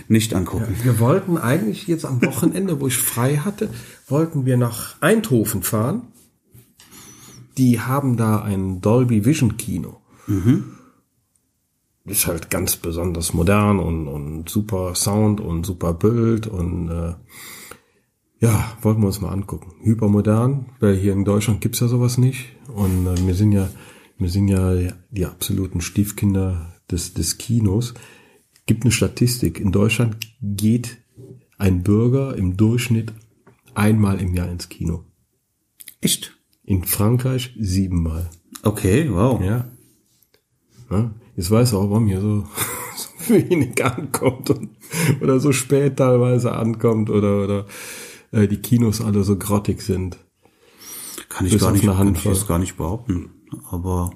[0.07, 0.75] nicht angucken.
[0.83, 3.69] Wir wollten eigentlich jetzt am Wochenende, wo ich frei hatte,
[4.07, 6.03] wollten wir nach Eindhoven fahren.
[7.57, 9.97] Die haben da ein Dolby Vision Kino.
[12.05, 17.13] Ist halt ganz besonders modern und, und super Sound und super Bild und äh,
[18.39, 19.73] ja, wollten wir uns mal angucken.
[19.83, 22.55] Hypermodern, weil hier in Deutschland gibt's ja sowas nicht.
[22.73, 23.69] Und äh, wir sind ja,
[24.17, 24.75] wir sind ja
[25.09, 27.93] die absoluten Stiefkinder des, des Kinos.
[28.65, 29.59] gibt eine Statistik.
[29.59, 30.97] In Deutschland geht
[31.57, 33.13] ein Bürger im Durchschnitt
[33.73, 35.03] einmal im Jahr ins Kino.
[36.01, 36.37] Echt?
[36.63, 38.29] In Frankreich siebenmal.
[38.63, 39.41] Okay, wow.
[39.41, 39.67] Ja.
[40.91, 41.11] ja.
[41.35, 42.45] Jetzt weiß auch, warum hier so,
[42.95, 44.69] so wenig ankommt und,
[45.21, 47.65] oder so spät teilweise ankommt oder, oder
[48.31, 50.17] äh, die Kinos alle so grottig sind.
[51.29, 53.29] Kann ich Bis gar nicht, kann ich jetzt gar nicht behaupten.
[53.69, 54.11] Aber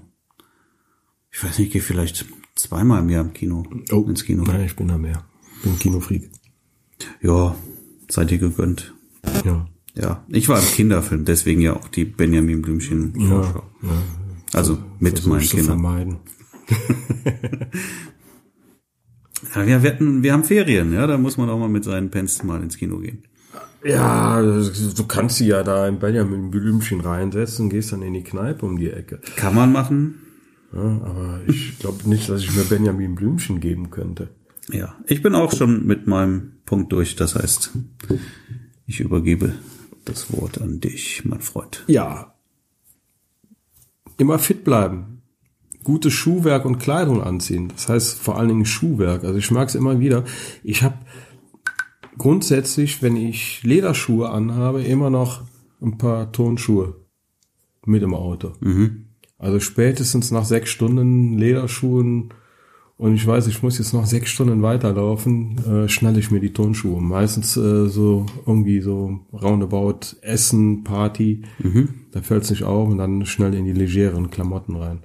[1.31, 4.43] ich weiß nicht, ich gehe vielleicht zweimal im Jahr im Kino ins Kino.
[4.43, 5.25] Nein, ich bin da mehr.
[5.63, 6.29] Bin Kinofreak.
[7.21, 7.55] Ja,
[8.09, 8.93] seid ihr gegönnt.
[9.45, 9.67] Ja.
[9.93, 13.63] Ja, ich war im Kinderfilm, deswegen ja auch die Benjamin Blümchen Vorschau.
[13.81, 13.89] ja.
[14.53, 15.65] Also mit Versuch meinen Kindern.
[15.65, 16.17] vermeiden.
[19.55, 22.11] Ja, wir, wir, hatten, wir haben Ferien, ja, da muss man auch mal mit seinen
[22.11, 23.23] Pens mal ins Kino gehen.
[23.83, 28.65] Ja, du kannst sie ja da in Benjamin Blümchen reinsetzen, gehst dann in die Kneipe
[28.65, 29.19] um die Ecke.
[29.35, 30.21] Kann man machen.
[30.73, 34.29] Ja, aber ich glaube nicht, dass ich mir Benjamin Blümchen geben könnte.
[34.71, 37.15] Ja, ich bin auch schon mit meinem Punkt durch.
[37.15, 37.71] Das heißt,
[38.85, 39.53] ich übergebe
[40.05, 41.83] das Wort an dich, mein Freund.
[41.87, 42.35] Ja.
[44.17, 45.23] Immer fit bleiben.
[45.83, 47.69] Gutes Schuhwerk und Kleidung anziehen.
[47.69, 49.23] Das heißt vor allen Dingen Schuhwerk.
[49.23, 50.23] Also ich mag es immer wieder.
[50.63, 50.99] Ich habe
[52.21, 55.41] grundsätzlich, wenn ich Lederschuhe anhabe, immer noch
[55.81, 56.93] ein paar Tonschuhe
[57.83, 58.51] mit im Auto.
[59.39, 62.31] Also spätestens nach sechs Stunden Lederschuhen
[62.97, 66.53] und ich weiß, ich muss jetzt noch sechs Stunden weiterlaufen, äh, schnalle ich mir die
[66.53, 67.01] Tonschuhe.
[67.01, 71.41] Meistens äh, so irgendwie so roundabout Essen, Party,
[72.11, 74.99] da fällt es nicht auf und dann schnell in die legeren Klamotten rein.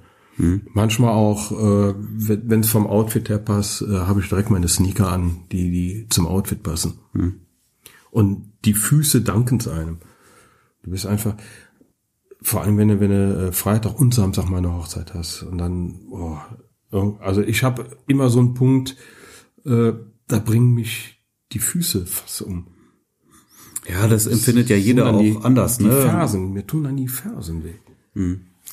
[0.72, 5.11] Manchmal auch, äh, wenn es vom Outfit her passt, äh, habe ich direkt meine Sneaker
[5.11, 6.99] an, die, die zum Outfit passen.
[8.11, 9.99] Und die Füße danken es einem.
[10.83, 11.37] Du bist einfach,
[12.42, 15.59] vor allem wenn du, wenn du äh, Freitag und Samstag mal eine Hochzeit hast und
[15.59, 16.38] dann, oh,
[17.20, 18.96] also ich habe immer so einen Punkt,
[19.64, 19.92] äh,
[20.29, 21.22] da bringen mich
[21.53, 22.68] die Füße fast um.
[23.88, 26.03] Ja, das empfindet ja jeder auch die, anders, die ne?
[26.03, 27.75] Fersen, mir tun dann die Fersen weh.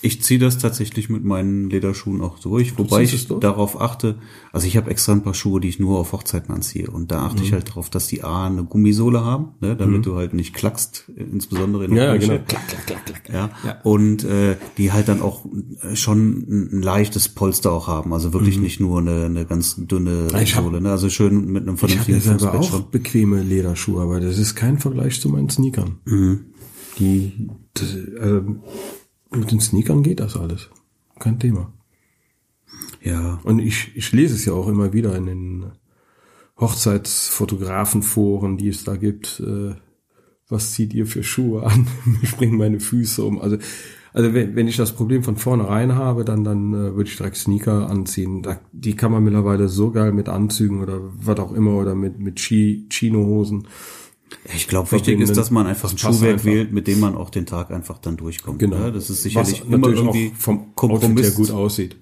[0.04, 3.40] Ich ziehe das tatsächlich mit meinen Lederschuhen auch durch, wobei ich durch?
[3.40, 4.18] darauf achte,
[4.52, 7.22] also ich habe extra ein paar Schuhe, die ich nur auf Hochzeiten anziehe und da
[7.24, 7.44] achte Mhm.
[7.46, 11.10] ich halt darauf, dass die A eine Gummisohle haben, ne, damit du halt nicht klackst,
[11.16, 12.38] insbesondere in der Ja, genau.
[12.46, 13.30] Klack, klack, klack, klack.
[13.34, 15.46] Ja, und äh, die halt dann auch
[15.82, 19.78] äh, schon ein, ein leichtes Polster auch haben, also wirklich nicht nur eine, eine ganz
[19.78, 20.38] dünne Mhm.
[20.42, 20.92] Ich hab- Sohle, ne?
[20.92, 22.92] also schön mit einem Ich habe vernünftigen ja selber Fußbett auch schon.
[22.92, 25.96] bequeme Lederschuhe, aber das ist kein Vergleich zu meinen Sneakern.
[27.00, 27.88] Die, das,
[28.20, 28.42] also,
[29.36, 30.70] mit den Sneakern geht das alles.
[31.20, 31.72] Kein Thema.
[33.02, 35.72] Ja, Und ich, ich lese es ja auch immer wieder in den
[36.60, 39.40] Hochzeitsfotografenforen, die es da gibt.
[39.40, 39.76] Äh,
[40.50, 41.88] was zieht ihr für Schuhe an?
[42.06, 43.42] Mir springen meine Füße um.
[43.42, 43.58] Also,
[44.14, 47.38] also wenn, wenn ich das Problem von vornherein habe, dann, dann äh, würde ich direkt
[47.38, 48.44] Sneaker anziehen.
[48.44, 52.20] Da, die kann man mittlerweile so geil mit Anzügen oder was auch immer oder mit,
[52.20, 53.68] mit Chi, Chino-Hosen.
[54.56, 56.46] Ich glaube, wichtig ist, dass man einfach ein Schuhwerk einfach.
[56.46, 58.60] wählt, mit dem man auch den Tag einfach dann durchkommt.
[58.60, 58.78] Genau.
[58.78, 58.92] Ne?
[58.92, 61.26] Das ist sicherlich Was immer irgendwie auch vom Outfit Kompromiss.
[61.28, 61.96] her gut aussieht.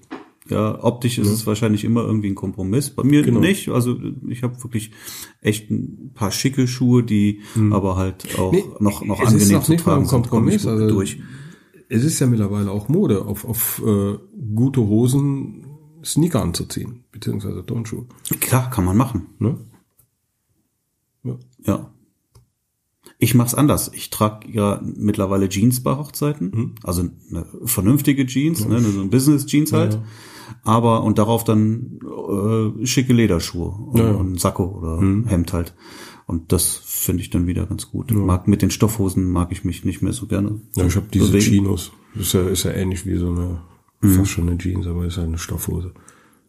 [0.48, 2.90] Ja, optisch ist es wahrscheinlich immer irgendwie ein Kompromiss.
[2.90, 3.38] Bei mir Genau.
[3.40, 3.68] nicht.
[3.68, 3.96] Also
[4.28, 4.90] ich habe wirklich
[5.40, 7.40] echt ein paar schicke Schuhe, die
[7.70, 10.08] aber halt auch Nee, noch noch es ist angenehm noch zu nicht mal tragen ein
[10.08, 10.22] sind.
[10.22, 11.18] Kompromiss, gut also- durch.
[11.88, 14.16] Es ist ja mittlerweile auch Mode, auf, auf äh,
[14.54, 15.66] gute Hosen
[16.04, 18.06] Sneaker anzuziehen, beziehungsweise Turnschuhe.
[18.40, 19.26] Klar, kann man machen.
[19.38, 19.58] Ne?
[21.22, 21.38] Ja.
[21.64, 21.90] Ja.
[23.22, 23.92] Ich mach's anders.
[23.94, 26.74] Ich trage ja mittlerweile Jeans bei Hochzeiten, Mhm.
[26.82, 29.94] also eine vernünftige Jeans, ne, so ein Business Jeans halt.
[29.94, 30.02] ja.
[30.64, 34.14] Aber und darauf dann äh, schicke Lederschuhe und Ja, Mhm.
[34.16, 34.20] ja.
[34.20, 34.98] ein Sakko oder
[35.30, 35.74] Hemd halt.
[36.26, 38.10] Und das finde ich dann wieder ganz gut.
[38.12, 40.60] Mag mit den Stoffhosen mag ich mich nicht mehr so gerne.
[40.76, 41.44] Ja, ich habe diese bewegen.
[41.44, 41.92] Chinos.
[42.14, 43.60] Das ist ja, ist ja ähnlich wie so eine,
[44.00, 44.14] Mhm.
[44.14, 45.92] fast schon eine Jeans, aber ist ja eine Stoffhose.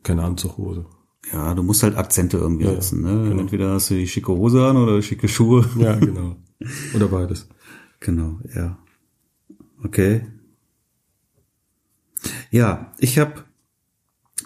[0.01, 0.85] Keine Anzughose.
[1.31, 3.01] Ja, du musst halt Akzente irgendwie Ja, setzen.
[3.03, 3.35] Ne?
[3.39, 5.63] Entweder hast du die schicke Hose an oder schicke Schuhe.
[5.77, 6.35] Ja, genau.
[6.93, 7.47] Oder beides.
[7.99, 8.77] Genau, ja.
[9.83, 10.25] Okay.
[12.51, 13.43] Ja, ich habe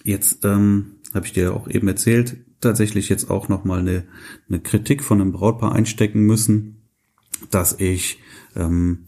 [0.04, 4.08] jetzt, ähm, habe ich dir auch eben erzählt, tatsächlich jetzt auch noch mal eine,
[4.48, 6.82] eine Kritik von einem Brautpaar einstecken müssen,
[7.52, 8.20] dass ich
[8.56, 9.08] ähm,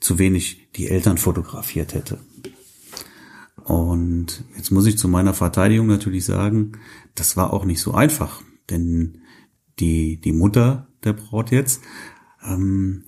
[0.00, 2.18] zu wenig die Eltern fotografiert hätte.
[3.64, 6.72] Und jetzt muss ich zu meiner Verteidigung natürlich sagen,
[7.14, 9.22] das war auch nicht so einfach, denn
[9.78, 11.82] die, die Mutter der Braut jetzt
[12.44, 13.04] ähm,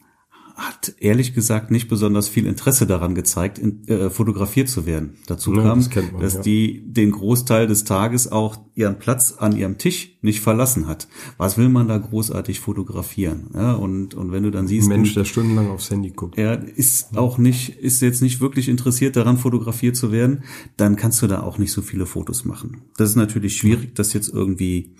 [0.56, 5.18] hat ehrlich gesagt nicht besonders viel Interesse daran gezeigt, in, äh, fotografiert zu werden.
[5.26, 6.40] Dazu Ja, kam, das man, dass ja.
[6.40, 11.08] die den Großteil des Tages auch ihren Platz an ihrem Tisch nicht verlassen hat.
[11.36, 13.50] Was will man da großartig fotografieren?
[13.52, 16.38] Ja, und, und wenn du dann siehst, Ein Mensch, der stundenlang aufs Handy guckt.
[16.38, 20.42] er ist auch nicht, ist jetzt nicht wirklich interessiert daran, fotografiert zu werden,
[20.78, 22.80] dann kannst du da auch nicht so viele Fotos machen.
[22.96, 24.94] Das ist natürlich schwierig, das jetzt irgendwie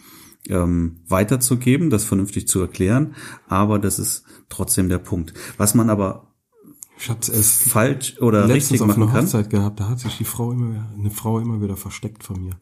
[0.51, 3.15] ähm, weiterzugeben, das vernünftig zu erklären,
[3.49, 5.35] aber das ist trotzdem der Punkt.
[5.57, 6.33] Was man aber
[6.99, 9.25] Ich hab's erst falsch oder letztens richtig auf machen einer kann.
[9.25, 12.59] Hochzeit gehabt, da hat sich die Frau immer, eine Frau immer wieder versteckt von mir.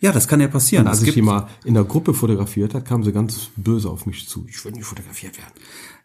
[0.00, 0.84] Ja, das kann ja passieren.
[0.86, 4.06] Und als ich die mal in der Gruppe fotografiert hat, kam sie ganz böse auf
[4.06, 4.46] mich zu.
[4.48, 5.52] Ich will nicht fotografiert werden.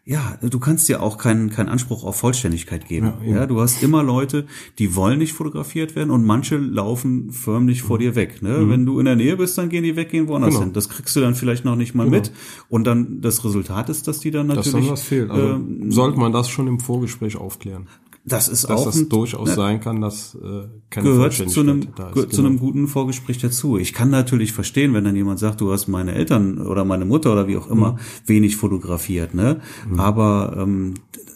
[0.06, 3.14] Ja, du kannst ja auch keinen keinen Anspruch auf Vollständigkeit geben.
[3.24, 4.46] Ja, Ja, du hast immer Leute,
[4.78, 8.42] die wollen nicht fotografiert werden und manche laufen förmlich vor dir weg.
[8.42, 8.68] Ne?
[8.68, 10.54] Wenn du in der Nähe bist, dann gehen die weg, gehen woanders Mhm.
[10.56, 10.64] Genau.
[10.66, 10.72] hin.
[10.74, 12.18] Das kriegst du dann vielleicht noch nicht mal Genau.
[12.18, 12.32] mit.
[12.68, 14.84] Und dann das Resultat ist, dass die dann Dass natürlich.
[14.88, 15.30] dann was fehlt.
[15.30, 17.86] Also ähm, sollte man das schon im Vorgespräch aufklären.
[18.26, 21.60] Das ist Dass auch das ein, durchaus ne, sein kann, dass äh, keine gehört zu
[21.60, 22.48] einem, gehört zu Genau.
[22.48, 23.76] einem guten Vorgespräch dazu.
[23.76, 27.32] Ich kann natürlich verstehen, wenn dann jemand sagt, du hast meine Eltern oder meine Mutter
[27.32, 27.98] oder wie auch immer Mhm.
[28.26, 29.60] wenig fotografiert, ne?
[29.98, 30.94] Aber ähm,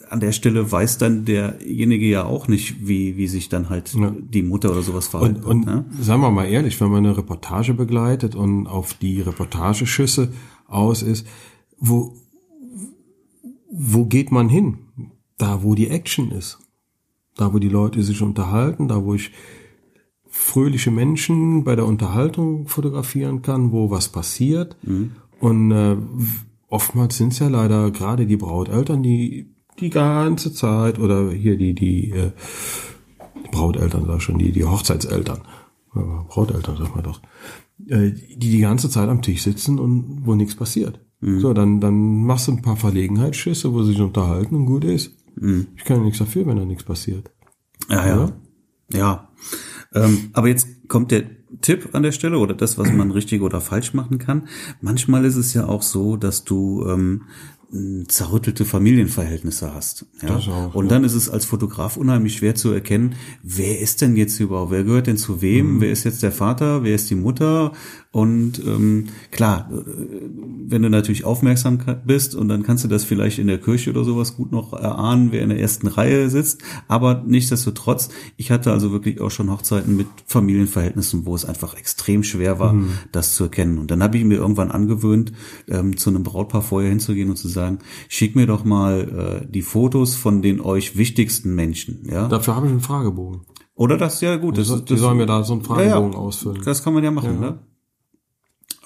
[0.09, 4.11] an der Stelle weiß dann derjenige ja auch nicht, wie wie sich dann halt Ja.
[4.19, 5.85] die Mutter oder sowas verhalten Und, und wird, ne?
[6.01, 10.29] sagen wir mal ehrlich, wenn man eine Reportage begleitet und auf die Reportageschüsse
[10.67, 11.27] aus ist,
[11.77, 12.15] wo,
[13.71, 14.79] wo geht man hin?
[15.37, 16.57] Da, wo die Action ist.
[17.39, 19.31] Da, wo die Leute sich unterhalten, da, wo ich
[20.27, 24.75] fröhliche Menschen bei der Unterhaltung fotografieren kann, wo was passiert.
[25.39, 25.95] Und äh,
[26.67, 31.73] oftmals sind es ja leider gerade die Brauteltern, die die ganze Zeit oder hier die
[31.73, 32.31] die äh,
[33.51, 35.41] Brauteltern, sag ich schon, die, die Hochzeitseltern,
[35.93, 37.21] Brauteltern, sag mal doch,
[37.87, 40.99] äh, die die ganze Zeit am Tisch sitzen und wo nichts passiert.
[41.39, 45.17] So, dann, dann machst du ein paar Verlegenheitsschüsse, wo sie sich unterhalten und gut ist.
[45.75, 47.31] Ich kann ja nichts dafür, wenn da nichts passiert.
[47.89, 48.15] Ja, ja.
[48.23, 48.33] Oder?
[48.91, 49.29] Ja.
[49.93, 51.23] Ähm, aber jetzt kommt der
[51.61, 54.47] Tipp an der Stelle oder das, was man richtig oder falsch machen kann.
[54.81, 57.23] Manchmal ist es ja auch so, dass du ähm,
[58.07, 60.05] zerrüttelte Familienverhältnisse hast.
[60.21, 60.29] Ja?
[60.29, 64.15] Das auch, und dann ist es als Fotograf unheimlich schwer zu erkennen, wer ist denn
[64.15, 65.81] jetzt überhaupt, wer gehört denn zu wem, Mhm.
[65.81, 67.73] wer ist jetzt der Vater, wer ist die Mutter
[68.11, 69.81] und ähm, klar, äh,
[70.67, 74.03] wenn du natürlich aufmerksam bist und dann kannst du das vielleicht in der Kirche oder
[74.03, 78.91] sowas gut noch erahnen, wer in der ersten Reihe sitzt, aber nichtsdestotrotz, ich hatte also
[78.91, 82.75] wirklich auch schon Hochzeiten mit Familienverhältnissen, wo es einfach extrem schwer war,
[83.11, 83.77] das zu erkennen.
[83.77, 85.31] Und dann habe ich mir irgendwann angewöhnt,
[85.67, 89.61] ähm, zu einem Brautpaar vorher hinzugehen und zu sagen, schick mir doch mal äh, die
[89.61, 92.27] Fotos von den euch wichtigsten Menschen, ja.
[92.27, 93.41] Dafür habe ich einen Fragebogen.
[93.75, 95.75] Oder das, ja gut, das, ist- die das, sollen mir da so einen ja, ja.
[95.91, 96.61] Fragebogen ausfüllen.
[96.65, 97.59] das kann man ja machen, ne?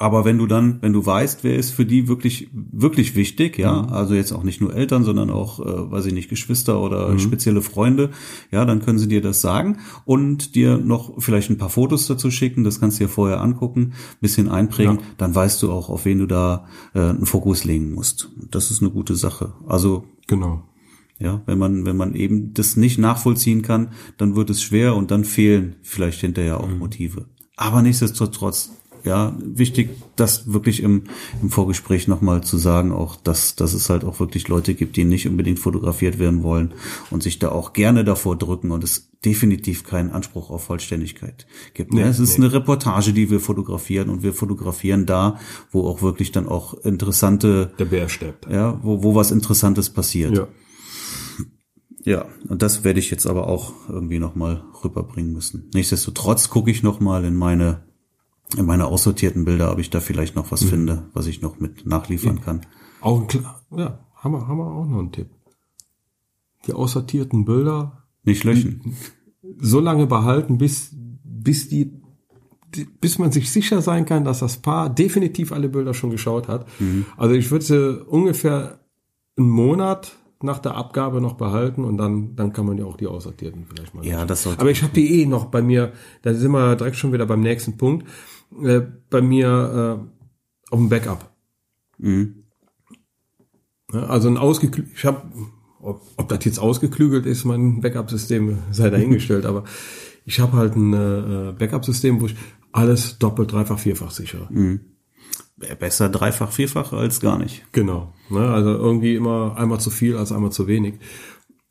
[0.04, 3.84] Aber wenn du dann, wenn du weißt, wer ist für die wirklich, wirklich wichtig, ja,
[3.84, 3.94] Mhm.
[3.94, 7.20] also jetzt auch nicht nur Eltern, sondern auch, äh, weiß ich nicht, Geschwister oder Mhm.
[7.20, 8.10] spezielle Freunde,
[8.52, 12.32] ja, dann können sie dir das sagen und dir noch vielleicht ein paar Fotos dazu
[12.32, 15.02] schicken, das kannst du dir vorher angucken, bisschen einprägen, Ja.
[15.18, 18.30] dann weißt du auch, auf wen du da äh, einen Fokus legen musst.
[18.52, 19.54] Das ist eine gute Sache.
[19.68, 20.64] Also Genau.
[21.18, 25.12] ja, wenn man, wenn man eben das nicht nachvollziehen kann, dann wird es schwer und
[25.12, 26.62] dann fehlen vielleicht hinterher Mhm.
[26.62, 27.26] auch Motive.
[27.56, 28.72] Aber nichtsdestotrotz,
[29.04, 31.04] ja, wichtig, das wirklich im,
[31.42, 35.04] im Vorgespräch nochmal zu sagen, auch, dass, dass es halt auch wirklich Leute gibt, die
[35.04, 36.74] nicht unbedingt fotografiert werden wollen
[37.12, 41.94] und sich da auch gerne davor drücken und es definitiv keinen Anspruch auf Vollständigkeit gibt.
[41.94, 42.46] Nee, es ist nee.
[42.46, 45.40] eine Reportage, die wir fotografieren und wir fotografieren da,
[45.72, 48.48] wo auch wirklich dann auch interessante, Der Bär stirbt.
[48.50, 50.38] ja, wo, wo was Interessantes passiert.
[50.38, 50.48] Ja.
[52.06, 55.70] Ja, und das werde ich jetzt aber auch irgendwie nochmal rüberbringen müssen.
[55.74, 57.86] Nichtsdestotrotz gucke ich nochmal in meine,
[58.58, 61.86] in meine aussortierten Bilder, ob ich da vielleicht noch was finde, was ich noch mit
[61.86, 62.62] nachliefern kann.
[63.02, 65.30] Auch ein klar, ja, haben wir, haben wir auch noch einen Tipp.
[66.68, 68.96] Die aussortierten Bilder Nicht löschen.
[69.58, 72.00] so lange behalten, bis, bis die,
[73.02, 76.68] bis man sich sicher sein kann, dass das Paar definitiv alle Bilder schon geschaut hat.
[77.18, 78.80] Also ich würde sie ungefähr
[79.38, 83.08] einen Monat nach der Abgabe noch behalten und dann, dann kann man ja auch die
[83.08, 84.06] aussortierten vielleicht mal.
[84.06, 84.62] Ja, das sollte.
[84.62, 87.42] Aber ich habe die eh noch bei mir, da sind wir direkt schon wieder beim
[87.42, 88.08] nächsten Punkt,
[88.62, 91.32] äh, bei mir äh, auf dem Backup.
[91.98, 92.44] Mhm.
[93.94, 95.22] Ja, also ein ausgeklü ich habe,
[95.82, 99.64] ob, ob das jetzt ausgeklügelt ist, mein Backup-System sei dahingestellt, aber
[100.26, 102.36] ich habe halt ein äh, Backup-System, wo ich
[102.72, 104.48] alles doppelt, dreifach, vierfach sichere.
[104.50, 104.80] Wäre
[105.80, 107.66] besser dreifach, vierfach als gar nicht.
[107.72, 108.14] Genau.
[108.30, 108.50] Ne?
[108.50, 110.96] Also irgendwie immer einmal zu viel als einmal zu wenig.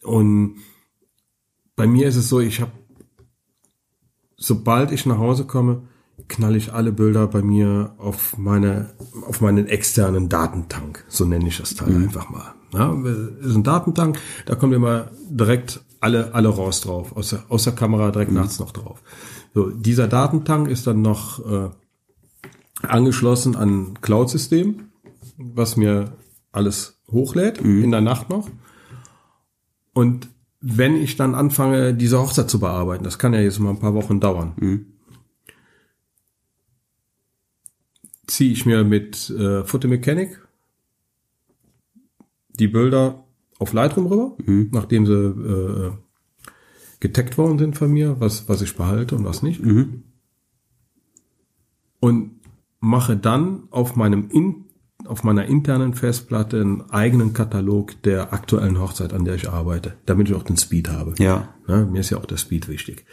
[0.02, 0.56] Und
[1.76, 2.72] bei mir ist es so, ich habe,
[4.36, 5.88] sobald ich nach Hause komme,
[6.28, 8.94] knall ich alle Bilder bei mir auf meine,
[9.26, 11.04] auf meinen externen Datentank.
[11.08, 12.54] So nenne ich das Teil einfach mal.
[12.72, 12.92] Ja,
[13.40, 17.74] ist ein Datentank, da kommt immer direkt alle, alle raus drauf, aus der, aus der
[17.74, 19.02] Kamera direkt nachts noch drauf.
[19.54, 21.70] So, dieser Datentank ist dann noch äh,
[22.82, 24.88] angeschlossen an Cloud-System,
[25.36, 26.16] was mir
[26.50, 28.48] alles hochlädt in der Nacht noch.
[29.92, 30.28] Und
[30.60, 33.94] wenn ich dann anfange, diese Hochzeit zu bearbeiten, das kann ja jetzt mal ein paar
[33.94, 34.86] Wochen dauern,
[38.26, 40.40] ziehe ich mir mit äh, Photomechanic
[42.58, 43.24] die Bilder
[43.58, 44.36] auf Lightroom rüber,
[44.70, 45.92] nachdem sie äh,
[47.00, 49.60] getaggt worden sind von mir, was, was ich behalte und was nicht.
[52.00, 52.41] Und
[52.82, 54.64] mache dann auf meinem in,
[55.06, 60.28] auf meiner internen Festplatte einen eigenen Katalog der aktuellen Hochzeit, an der ich arbeite, damit
[60.28, 61.14] ich auch den Speed habe.
[61.18, 61.54] Ja.
[61.66, 63.06] Ne, mir ist ja auch der Speed wichtig.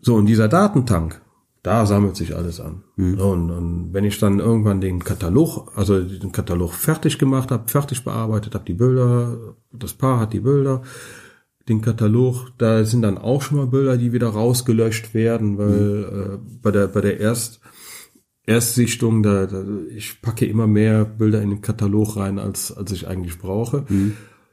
[0.00, 1.20] So, und dieser Datentank,
[1.62, 2.84] da sammelt sich alles an.
[2.96, 7.68] So, und, und wenn ich dann irgendwann den Katalog, also den Katalog fertig gemacht habe,
[7.68, 10.82] fertig bearbeitet habe, die Bilder, das Paar hat die Bilder,
[11.68, 16.38] den Katalog, da sind dann auch schon mal Bilder, die wieder rausgelöscht werden, weil äh,
[16.62, 17.60] bei der bei der Erst
[18.46, 23.06] Erstsichtung, da, da ich packe immer mehr Bilder in den Katalog rein, als als ich
[23.08, 23.84] eigentlich brauche.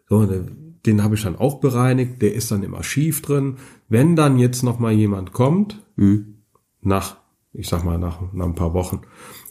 [0.10, 3.58] So, den, den habe ich dann auch bereinigt, der ist dann im Archiv drin.
[3.90, 5.80] Wenn dann jetzt noch mal jemand kommt,
[6.82, 7.18] nach,
[7.54, 9.02] ich sag mal nach, nach ein paar Wochen,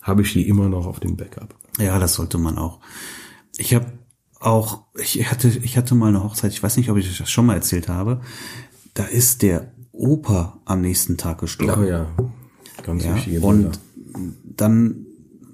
[0.02, 1.54] habe ich die immer noch auf dem Backup.
[1.78, 2.80] Ja, das sollte man auch.
[3.56, 3.86] Ich habe
[4.40, 7.46] auch, ich hatte, ich hatte mal eine Hochzeit, ich weiß nicht, ob ich das schon
[7.46, 8.20] mal erzählt habe.
[8.94, 11.82] Da ist der Opa am nächsten Tag gestorben.
[11.84, 12.06] Oh ja,
[12.82, 13.46] ganz Ja, wichtige Bilder.
[13.48, 13.80] und
[14.56, 15.06] dann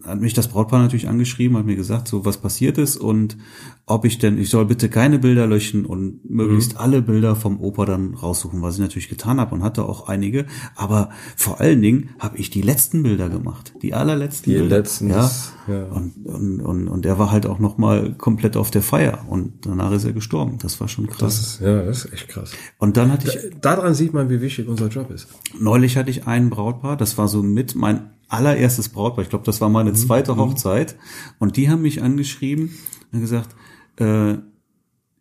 [0.05, 3.37] hat mich das Brautpaar natürlich angeschrieben, hat mir gesagt, so was passiert ist und
[3.85, 6.79] ob ich denn, ich soll bitte keine Bilder löschen und möglichst Mhm.
[6.79, 10.47] alle Bilder vom Opa dann raussuchen, was ich natürlich getan habe und hatte auch einige.
[10.77, 14.79] Aber vor allen Dingen habe ich die letzten Bilder gemacht, die allerletzten Die Bilder.
[14.79, 15.31] letzten, ja.
[15.67, 15.85] ja.
[15.87, 19.67] Und, und, und, und er war halt auch noch mal komplett auf der Feier und
[19.67, 20.57] danach ist er gestorben.
[20.63, 21.21] Das war schon krass.
[21.21, 22.53] das ist, ja, das ist echt krass.
[22.79, 25.29] und dann hatte ich Daran sieht man, wie wichtig unser Job ist.
[25.59, 29.23] Neulich hatte ich ein Brautpaar, das war so mit mein allererstes Brautpaar.
[29.23, 30.97] Ich glaube, das war meine zweite Hochzeit.
[31.39, 32.71] Und die haben mich angeschrieben
[33.13, 33.57] und gesagt,
[33.97, 34.35] äh,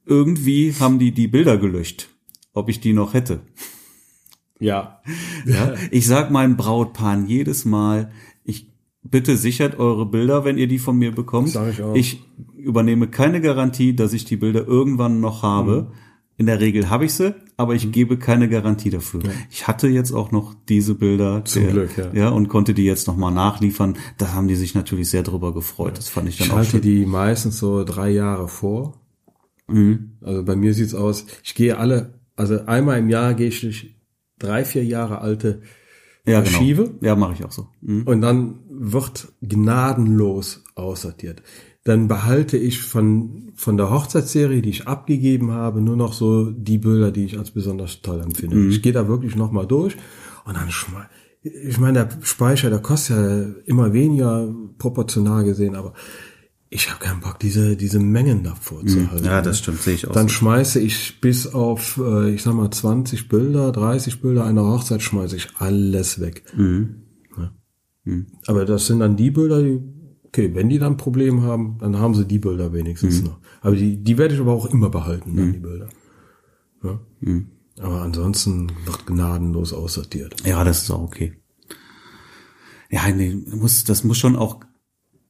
[0.06, 2.10] irgendwie haben die die Bilder gelöscht,
[2.54, 3.42] ob ich die noch hätte.
[4.60, 5.02] Ja.
[5.46, 8.12] Ja, ich sag meinen Brautpaaren jedes Mal,
[8.44, 8.70] ich
[9.02, 11.50] bitte sichert eure Bilder, wenn ihr die von mir bekommt.
[11.50, 11.96] Sag ich auch.
[11.96, 12.26] Ich
[12.58, 15.84] übernehme keine Garantie, dass ich die Bilder irgendwann noch habe.
[15.84, 15.98] Mhm.
[16.36, 19.24] In der Regel habe ich sie, aber ich gebe keine Garantie dafür.
[19.50, 22.14] Ich hatte jetzt auch noch diese Bilder Zum der, Glück, ja.
[22.14, 23.98] ja, und konnte die jetzt noch mal nachliefern.
[24.18, 25.98] Da haben die sich natürlich sehr drüber gefreut.
[25.98, 26.82] Das fand ich dann Ich auch halte schön.
[26.82, 29.02] die meistens so drei Jahre vor.
[30.22, 33.96] Also bei mir sieht's aus, ich gehe alle, also einmal im Jahr gehe ich durch
[34.40, 35.62] drei, vier Jahre alte
[36.26, 36.84] ja, Archive.
[36.86, 36.98] Genau.
[37.02, 37.68] Ja, mache ich auch so.
[37.82, 38.04] Mhm.
[38.04, 41.42] Und dann wird gnadenlos aussortiert.
[41.88, 46.78] Dann behalte ich von, von der Hochzeitsserie, die ich abgegeben habe, nur noch so die
[46.78, 48.68] Bilder, die ich als besonders toll empfinde.
[48.68, 49.96] Ich gehe da wirklich nochmal durch
[50.44, 51.06] und dann schmeiß,
[51.44, 55.94] ich meine, der Speicher, der kostet ja immer weniger proportional gesehen, aber
[56.70, 59.24] ich habe keinen Bock, diese, diese Mengen da vorzuhalten.
[59.24, 60.34] Ja, das stimmt, sehe ich auch Dann so.
[60.34, 65.38] schmeiße ich bis auf, äh, ich sag mal, 20 Bilder, 30 Bilder einer Hochzeit, schmeiße
[65.38, 66.44] ich alles weg.
[66.58, 67.52] Ja.
[68.48, 69.80] Aber das sind dann die Bilder, die,
[70.28, 73.38] okay, wenn die dann ein Problem haben, dann haben sie die Bilder wenigstens noch.
[73.62, 75.90] Aber die, die werde ich aber auch immer behalten, dann die Bilder.
[76.84, 77.00] Ja.
[77.80, 80.36] Aber ansonsten wird gnadenlos aussortiert.
[80.46, 81.34] Ja, das ist auch okay.
[82.90, 84.62] Ja, nee, muss, das muss schon auch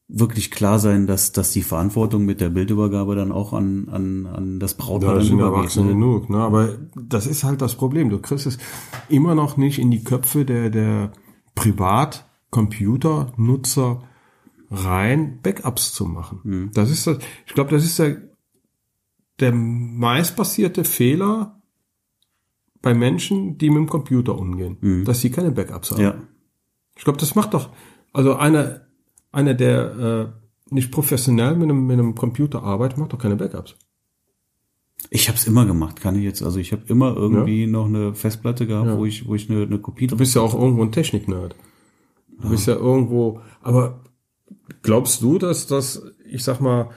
[0.07, 4.60] wirklich klar sein, dass, dass die Verantwortung mit der Bildübergabe dann auch an, an, an
[4.60, 5.27] das Brautpaar Ja, das
[5.73, 5.93] sind Ne?
[5.93, 6.38] genug, ne?
[6.38, 8.10] Aber das ist halt das Problem.
[8.10, 8.57] Du kriegst es
[9.10, 11.12] immer noch nicht in die Köpfe der, der
[11.55, 14.03] Privat-Computer-Nutzer
[14.69, 16.71] rein, Backups zu machen.
[16.73, 18.21] Das ist das, ich glaube, das ist der,
[19.39, 21.62] der meistpassierte Fehler
[22.82, 26.01] bei Menschen, die mit dem Computer umgehen, dass sie keine Backups haben.
[26.01, 26.15] Ja.
[26.95, 27.69] Ich glaube, das macht doch,
[28.13, 28.82] also einer,
[29.32, 30.34] einer, der
[30.69, 33.75] äh, nicht professionell mit einem, mit einem Computer arbeitet, macht doch keine Backups.
[35.12, 36.42] Ich habe es immer gemacht, kann ich jetzt.
[36.42, 38.98] Also ich habe immer irgendwie noch eine Festplatte gehabt, Ja.
[38.98, 41.56] wo ich, wo ich eine, eine Kopie Du bist ja auch irgendwo ein Technik-Nerd.
[42.42, 44.02] Du bist ja irgendwo, aber
[44.81, 46.91] glaubst du, dass das, ich sag mal,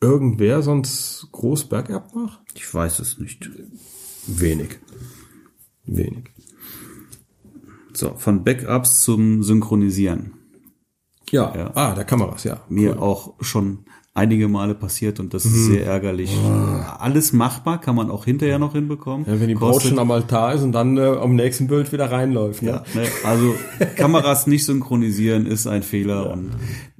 [0.00, 2.40] irgendwer sonst groß Backup macht?
[2.54, 3.50] Ich weiß es nicht.
[4.26, 4.78] Wenig.
[5.84, 6.30] Wenig.
[7.92, 10.34] So, von Backups zum Synchronisieren.
[11.30, 11.70] Ja, Ja.
[11.74, 12.64] ah, der Kameras, ja.
[12.68, 13.86] Mir auch schon
[14.16, 16.30] einige Male passiert und das ist sehr ärgerlich.
[17.00, 19.26] Alles machbar, kann man auch hinterher noch hinbekommen.
[19.28, 22.10] Ja, wenn die Braut schon am Altar ist und dann äh, am nächsten Bild wieder
[22.12, 22.62] reinläuft.
[22.62, 22.70] Ne?
[22.70, 23.54] Ja, ne, also
[23.96, 26.50] Kameras nicht synchronisieren ist ein Fehler und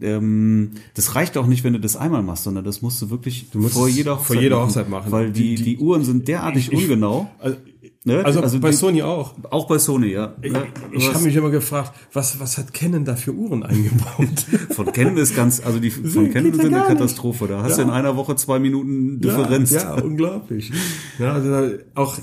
[0.02, 3.46] ähm, das reicht auch nicht, wenn du das einmal machst, sondern das musst du wirklich
[3.54, 5.12] musst vor jeder vor Hochzeit jeder machen, Hochzeit machen.
[5.12, 7.30] weil die, Die- die, Uhren sind derartig ungenau.
[7.38, 7.56] Also,
[8.04, 8.24] Ne?
[8.24, 9.34] also, bei die- Sony auch.
[9.50, 10.34] auch bei Sony, ja.
[10.42, 10.66] Ne?
[10.92, 14.46] Ich Was- habe mich immer gefragt, was, was hat Canon da für Uhren eingebaut?
[14.70, 16.84] von Canon ist ganz, also die von Canon sind eine.
[16.84, 17.46] Katastrophe.
[17.48, 17.84] Da hast Ja.
[17.84, 19.70] du in einer Woche zwei Minuten Differenz.
[19.72, 20.72] Ja, ja unglaublich.
[21.18, 22.18] Ja, also auch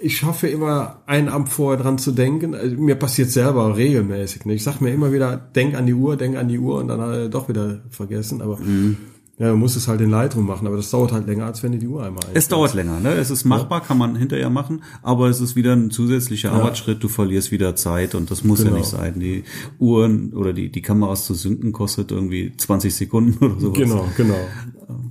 [0.00, 2.54] ich schaffe immer einen Abend vorher dran zu denken.
[2.54, 4.44] Also, mir passiert selber regelmäßig.
[4.46, 4.54] Ne?
[4.54, 7.00] Ich sag mir immer wieder, denk an die Uhr, denk an die Uhr und dann
[7.12, 8.40] äh, doch wieder vergessen.
[8.40, 8.96] Aber Mhm.
[9.38, 10.66] Ja, man muss es halt in Lightroom machen.
[10.66, 12.52] Aber das dauert halt länger, als wenn du die Uhr einmal Es einstellst.
[12.52, 13.12] dauert länger, ne?
[13.14, 17.08] Es ist machbar, kann man hinterher machen, aber es ist wieder ein zusätzlicher Arbeitsschritt, du
[17.08, 18.78] verlierst wieder Zeit und das muss ja Genau.
[18.78, 19.20] nicht sein.
[19.20, 19.44] Die
[19.78, 23.78] Uhren oder die, die Kameras zu synken kostet irgendwie 20 Sekunden oder sowas.
[23.78, 24.38] Genau, genau.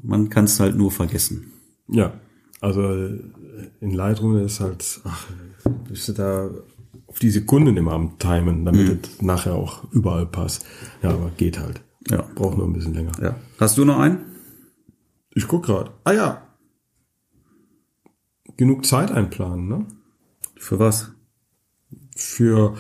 [0.04, 1.52] Man kann es halt nur vergessen.
[1.88, 2.14] Ja,
[2.60, 3.20] also äh,
[3.80, 5.26] in Lightroom ist halt, ach,
[5.88, 6.50] bist du da
[7.08, 10.66] auf die Sekunden immer am Timen, damit es nachher auch überall passt.
[11.02, 11.82] Ja, aber geht halt.
[12.10, 12.24] Ja.
[12.36, 13.12] Braucht nur ein bisschen länger.
[13.22, 13.36] Ja.
[13.60, 14.20] Hast du noch einen?
[15.32, 15.92] Ich guck gerade.
[16.04, 16.48] Ah ja.
[18.56, 19.86] Genug Zeit einplanen, ne?
[20.56, 21.12] Für was?
[22.16, 22.76] Für,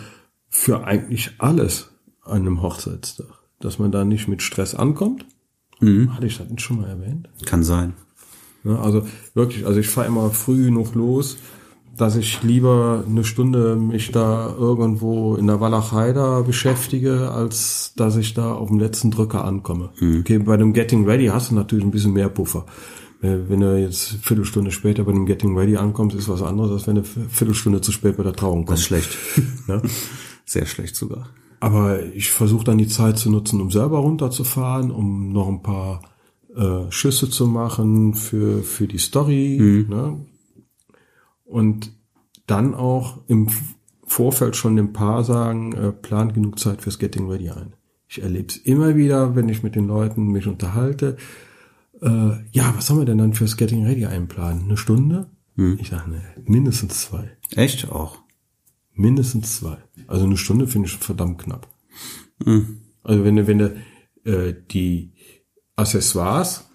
[0.49, 3.28] für eigentlich alles an einem Hochzeitstag.
[3.59, 5.25] Dass man da nicht mit Stress ankommt.
[5.80, 7.30] Hatte ich das nicht schon mal erwähnt?
[7.45, 7.93] Kann sein.
[8.63, 8.80] Ne?
[8.80, 11.38] Also wirklich, also ich fahre immer früh genug los,
[11.98, 18.16] dass ich lieber eine Stunde mich da irgendwo in der Walachei da beschäftige, als dass
[18.18, 19.89] ich da auf dem letzten Drücker ankomme.
[20.20, 22.66] Okay, bei dem Getting Ready hast du natürlich ein bisschen mehr Puffer.
[23.22, 26.72] Äh, Wenn du jetzt eine Viertelstunde später bei dem Getting Ready ankommst, ist was anderes,
[26.72, 29.06] als wenn du eine Viertelstunde zu spät bei der Trauung Das ist kommst.
[29.06, 29.18] schlecht.
[29.68, 29.82] Ne?
[30.45, 31.28] Sehr schlecht sogar.
[31.60, 36.02] Aber ich versuche dann die Zeit zu nutzen, um selber runterzufahren, um noch ein paar
[36.56, 39.86] äh, Schüsse zu machen für, für die Story.
[39.89, 40.18] Ne?
[41.48, 41.91] Und
[42.45, 43.48] dann auch im
[44.06, 47.74] Vorfeld schon dem Paar sagen, äh, plant genug Zeit fürs Getting Ready ein.
[48.08, 51.18] Ich erlebe es immer wieder, wenn ich mit den Leuten mich unterhalte.
[52.02, 54.64] Äh, ja, was sollen wir denn dann fürs Getting Ready einplanen?
[54.64, 55.28] Eine Stunde?
[55.80, 57.32] Ich sage, ne, mindestens zwei.
[57.56, 58.20] Echt auch.
[58.93, 59.78] Mindestens zwei.
[60.06, 61.68] Also eine Stunde finde ich schon verdammt knapp.
[62.43, 62.82] Hm.
[63.04, 63.76] Also wenn du, wenn du
[64.24, 65.14] äh, die
[65.76, 66.66] Accessoires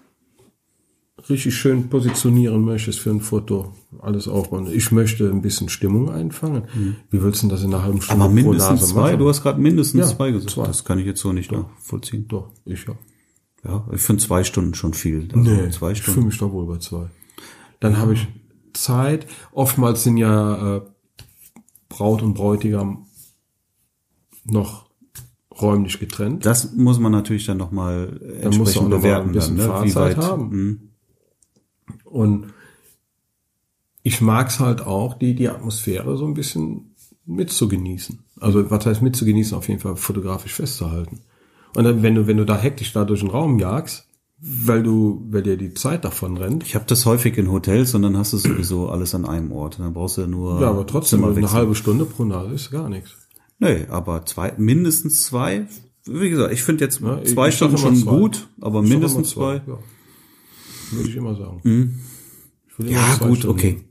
[1.29, 4.67] richtig schön positionieren möchtest für ein Foto, alles aufbauen.
[4.71, 6.63] Ich möchte ein bisschen Stimmung einfangen.
[7.09, 8.23] Wie willst du das in einer halben Stunde.
[8.23, 9.19] Aber mindestens pro Nase zwei, machen?
[9.19, 10.51] du hast gerade mindestens Ja, zwei gesagt.
[10.51, 10.65] zwei.
[10.67, 12.27] Das kann ich jetzt so nicht nachvollziehen.
[12.27, 12.95] Doch, ich ja.
[13.65, 15.29] Ja, ich finde zwei Stunden schon viel.
[15.33, 16.27] Also zwei ich fühle Stunden.
[16.27, 17.07] mich doch wohl bei zwei.
[17.79, 18.27] Dann habe ich
[18.73, 19.25] Zeit.
[19.53, 20.81] Oftmals sind ja äh,
[21.87, 23.05] Braut und Bräutigam
[24.45, 24.89] noch
[25.61, 26.45] räumlich getrennt.
[26.45, 29.29] Das muss man natürlich dann nochmal Dann entsprechend mal bewerten.
[29.29, 29.85] ein bisschen dann, ne?
[29.85, 30.51] Wie Fahrzeit weit, haben.
[30.51, 30.89] Hm.
[32.05, 32.53] Und
[34.03, 38.19] ich mag's halt auch, die, die Atmosphäre so ein bisschen mitzugenießen.
[38.39, 41.21] Also was heißt mitzugenießen, auf jeden Fall fotografisch festzuhalten.
[41.75, 44.07] Und dann, wenn du, wenn du da hektisch da durch den Raum jagst,
[44.45, 48.01] weil du, weil dir die Zeit davon rennt, Ich habe das häufig in Hotels und
[48.01, 49.79] dann hast du sowieso alles an einem Ort.
[49.79, 53.11] Dann brauchst du nur ja, aber trotzdem, eine halbe Stunde pro Nase ist gar nichts.
[53.59, 55.67] Nee, aber zwei, mindestens zwei.
[56.05, 58.11] Wie gesagt, ich finde jetzt Ja, zwei Stunden schon zwei.
[58.11, 59.61] gut, aber mindestens immer zwei.
[59.65, 59.79] Ja.
[60.95, 61.61] Würde ich immer sagen.
[62.67, 63.47] Ich will immer Ja, gut, Stunden.
[63.49, 63.81] okay.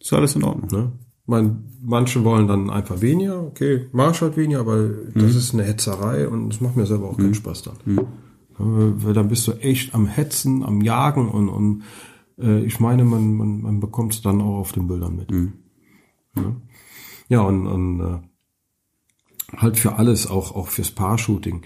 [0.00, 0.70] Ist alles in Ordnung.
[0.70, 0.92] Ne?
[1.26, 5.12] Man, manche wollen dann einfach weniger, okay, mach ich halt weniger, aber Mhm.
[5.14, 7.76] das ist eine Hetzerei und das macht mir selber auch keinen Spaß dann.
[7.84, 8.06] Mhm.
[8.58, 11.82] Weil dann bist du echt am Hetzen, am Jagen und, und
[12.38, 15.30] äh, ich meine, man, man, man bekommt es dann auch auf den Bildern mit.
[15.30, 15.52] Mhm.
[16.36, 16.56] Ja,
[17.28, 18.18] ja und, und äh,
[19.56, 21.62] halt für alles, auch, auch fürs Paar-Shooting,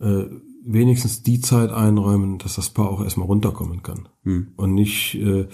[0.00, 0.24] äh,
[0.64, 4.08] wenigstens die Zeit einräumen, dass das Paar auch erstmal runterkommen kann.
[4.56, 5.48] Und nicht, äh,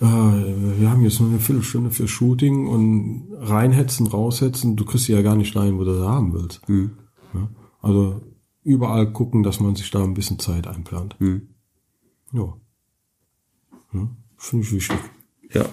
[0.00, 0.32] ah,
[0.78, 5.22] wir haben jetzt nur eine Viertelstunde für Shooting und reinhetzen, raushetzen, du kriegst sie ja
[5.22, 6.62] gar nicht dahin, wo du sie haben willst.
[6.68, 7.48] Ja,
[7.82, 8.22] also
[8.64, 11.16] überall gucken, dass man sich da ein bisschen Zeit einplant.
[12.32, 12.54] Ja.
[13.92, 14.98] ja Finde ich wichtig.
[15.52, 15.66] Ja.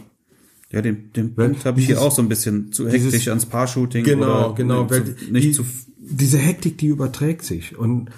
[0.72, 3.46] Ja, den, den Punkt habe ich hier auch so ein bisschen zu hektisch dieses- ans
[3.46, 4.04] Paar-Shooting.
[4.04, 4.86] Genau, oder genau.
[4.88, 5.64] Zu, nicht die, zu,
[6.00, 7.78] diese Hektik, die überträgt sich.
[7.78, 8.10] Und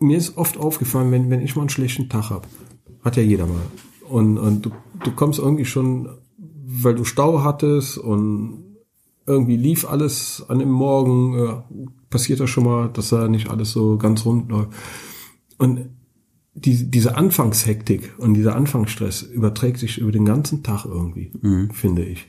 [0.00, 2.46] mir ist oft aufgefallen, wenn, wenn ich mal einen schlechten Tag hab,
[3.02, 3.62] hat ja jeder mal.
[4.08, 4.70] Und, und du,
[5.04, 8.64] du kommst irgendwie schon, weil du Stau hattest und
[9.26, 13.72] irgendwie lief alles an dem Morgen, äh, passiert das schon mal, dass da nicht alles
[13.72, 14.70] so ganz rund läuft.
[15.58, 15.90] Und
[16.54, 21.32] die, diese Anfangshektik und dieser Anfangsstress überträgt sich über den ganzen Tag irgendwie,
[21.72, 22.26] finde ich.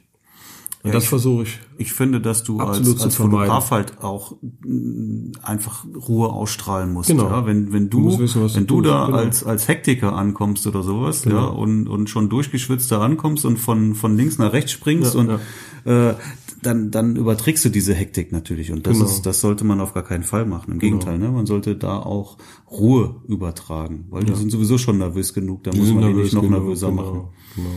[0.82, 1.60] Und das versuche ich.
[1.78, 3.16] Ich finde, dass du als, Absolut als.
[3.16, 7.10] Fotograf halt auch mh, einfach Ruhe ausstrahlen musst.
[7.10, 7.26] Genau.
[7.26, 7.46] Ja?
[7.46, 9.18] Wenn, wenn du, musst wissen, wenn du du da genau.
[9.18, 13.94] als, als Hektiker ankommst oder sowas, ja, und, und schon durchgeschwitzt da ankommst und von,
[13.94, 15.40] von links nach rechts springst Ja, und
[15.86, 16.14] Äh,
[16.62, 18.72] dann, dann überträgst du diese Hektik natürlich.
[18.72, 19.10] Und das Genau.
[19.10, 20.74] ist, das sollte man auf gar keinen Fall machen.
[20.74, 21.30] Im Gegenteil, ne?
[21.32, 22.38] Man sollte da auch
[22.70, 26.34] Ruhe übertragen, weil die sind sowieso schon nervös genug, da muss sind man die nicht
[26.34, 27.22] noch nervöser genau, machen.
[27.56, 27.70] Genau.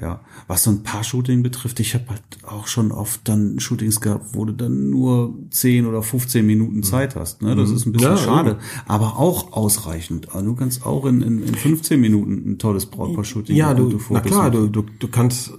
[0.00, 4.34] Ja, was so ein Paar-Shooting betrifft, ich habe halt auch schon oft dann Shootings gehabt,
[4.34, 7.42] wo du dann nur 10 oder 15 Minuten Zeit hast.
[7.42, 7.56] Ne?
[7.56, 10.32] Das ist ein bisschen Ja, schade, aber auch ausreichend.
[10.32, 14.20] Also du kannst auch in, in, in 15 Minuten ein tolles Brautpaar-Shooting Ja, du, na
[14.20, 15.54] klar, du, du, du kannst,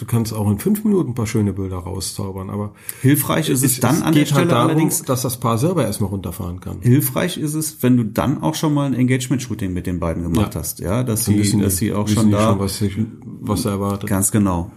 [0.00, 2.72] du kannst auch in fünf Minuten ein paar schöne Bilder rauszaubern, aber
[3.02, 5.84] Hilfreich ist es, dann an der geht Stelle halt darum, allerdings, dass das Paar selber
[5.84, 6.80] erstmal runterfahren kann.
[6.80, 10.54] hilfreich ist es, wenn du dann auch schon mal ein Engagement-Shooting mit den beiden gemacht
[10.54, 10.60] Ja.
[10.60, 10.80] hast.
[10.80, 14.08] Ja, dass sie, wissen dass sie auch schon da, was, sich, was er erwartet.
[14.08, 14.72] ganz genau.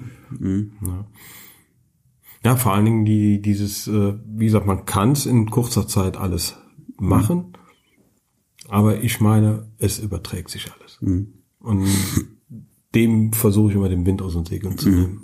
[2.43, 6.17] Ja, vor allen Dingen die, dieses, äh, wie gesagt, man kann es in kurzer Zeit
[6.17, 6.57] alles
[6.99, 7.53] machen,
[8.67, 10.99] aber ich meine, es überträgt sich alles.
[11.59, 11.87] Und
[12.95, 15.21] dem versuche ich immer den Wind aus den Segeln zu nehmen.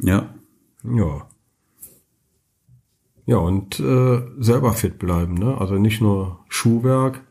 [0.00, 0.34] Ja.
[0.84, 1.26] Ja.
[3.26, 5.58] Ja, und äh, selber fit bleiben, ne?
[5.58, 7.24] Also nicht nur Schuhwerk,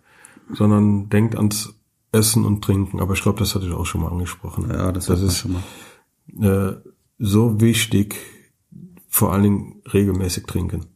[0.52, 1.74] sondern denkt ans
[2.12, 3.00] Essen und Trinken.
[3.00, 4.70] Aber ich glaube, das hatte ich auch schon mal angesprochen.
[4.70, 6.82] Ja, das, das ist schon mal.
[6.82, 8.18] äh, so wichtig,
[9.08, 10.88] vor allen Dingen regelmäßig trinken.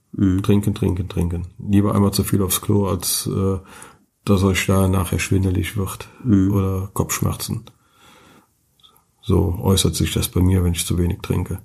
[0.41, 1.47] Trinken, trinken, trinken.
[1.59, 3.59] Lieber einmal zu viel aufs Klo, als äh,
[4.25, 7.63] dass euch da nachher schwindelig wird oder Kopfschmerzen.
[9.30, 11.59] So äußert sich das bei mir, wenn ich zu wenig trinke.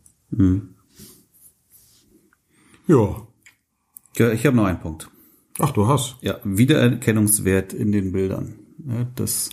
[2.87, 3.27] Ja.
[4.19, 5.09] Ja, ich habe noch einen Punkt.
[5.59, 8.57] Ach, du hast Ja, Wiedererkennungswert in den Bildern.
[8.87, 9.49] Ja, das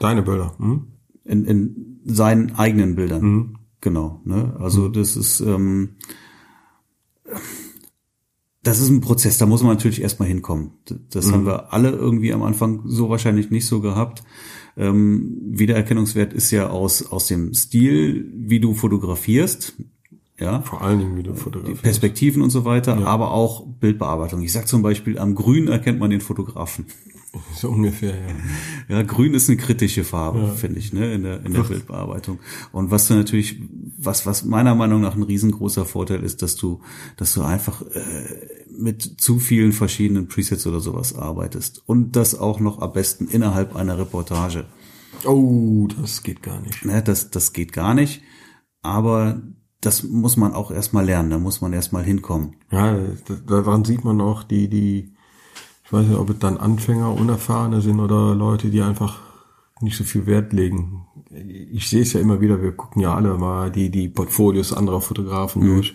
[0.00, 0.56] deine Bilder.
[0.58, 0.88] Hm?
[1.24, 3.22] in, in seinen eigenen Bildern.
[3.22, 3.56] Mhm.
[3.80, 4.20] Genau.
[4.24, 4.56] Ne?
[4.58, 5.90] Also das ist ähm,
[8.64, 10.72] das ist ein Prozess, da muss man natürlich erstmal hinkommen.
[11.10, 11.32] Das Mhm.
[11.32, 14.24] haben wir alle irgendwie am Anfang so wahrscheinlich nicht so gehabt.
[14.76, 19.74] Ähm, Wiedererkennungswert ist ja aus, aus dem Stil, wie du fotografierst,
[20.40, 21.82] ja, Vor allen Dingen, wie du fotografierst.
[21.82, 24.42] Perspektiven und so weiter, aber auch Bildbearbeitung.
[24.42, 26.86] Ich sag zum Beispiel, am Grün erkennt man den Fotografen.
[27.56, 28.96] So ungefähr, ja.
[28.98, 32.38] Ja, grün ist eine kritische Farbe, finde ich, ne, in der, in der Bildbearbeitung.
[32.70, 33.60] Und was du natürlich,
[33.98, 36.78] was, was meiner Meinung nach ein riesengroßer Vorteil ist, dass du,
[37.16, 37.92] dass du einfach äh,
[38.78, 41.82] mit zu vielen verschiedenen Presets oder sowas arbeitest.
[41.86, 44.64] Und das auch noch am besten innerhalb einer Reportage.
[45.24, 46.84] Oh, das geht gar nicht.
[46.84, 48.22] Ne, das, das geht gar nicht.
[48.82, 49.40] Aber
[49.80, 52.56] das muss man auch erstmal lernen, da muss man erstmal hinkommen.
[52.70, 52.96] Ja,
[53.26, 55.12] da- daran sieht man auch die, die,
[55.84, 59.20] ich weiß nicht, ob es dann Anfänger, Unerfahrene sind oder Leute, die einfach
[59.80, 61.06] nicht so viel Wert legen.
[61.30, 65.00] Ich sehe es ja immer wieder, wir gucken ja alle mal die, die Portfolios anderer
[65.00, 65.94] Fotografen durch.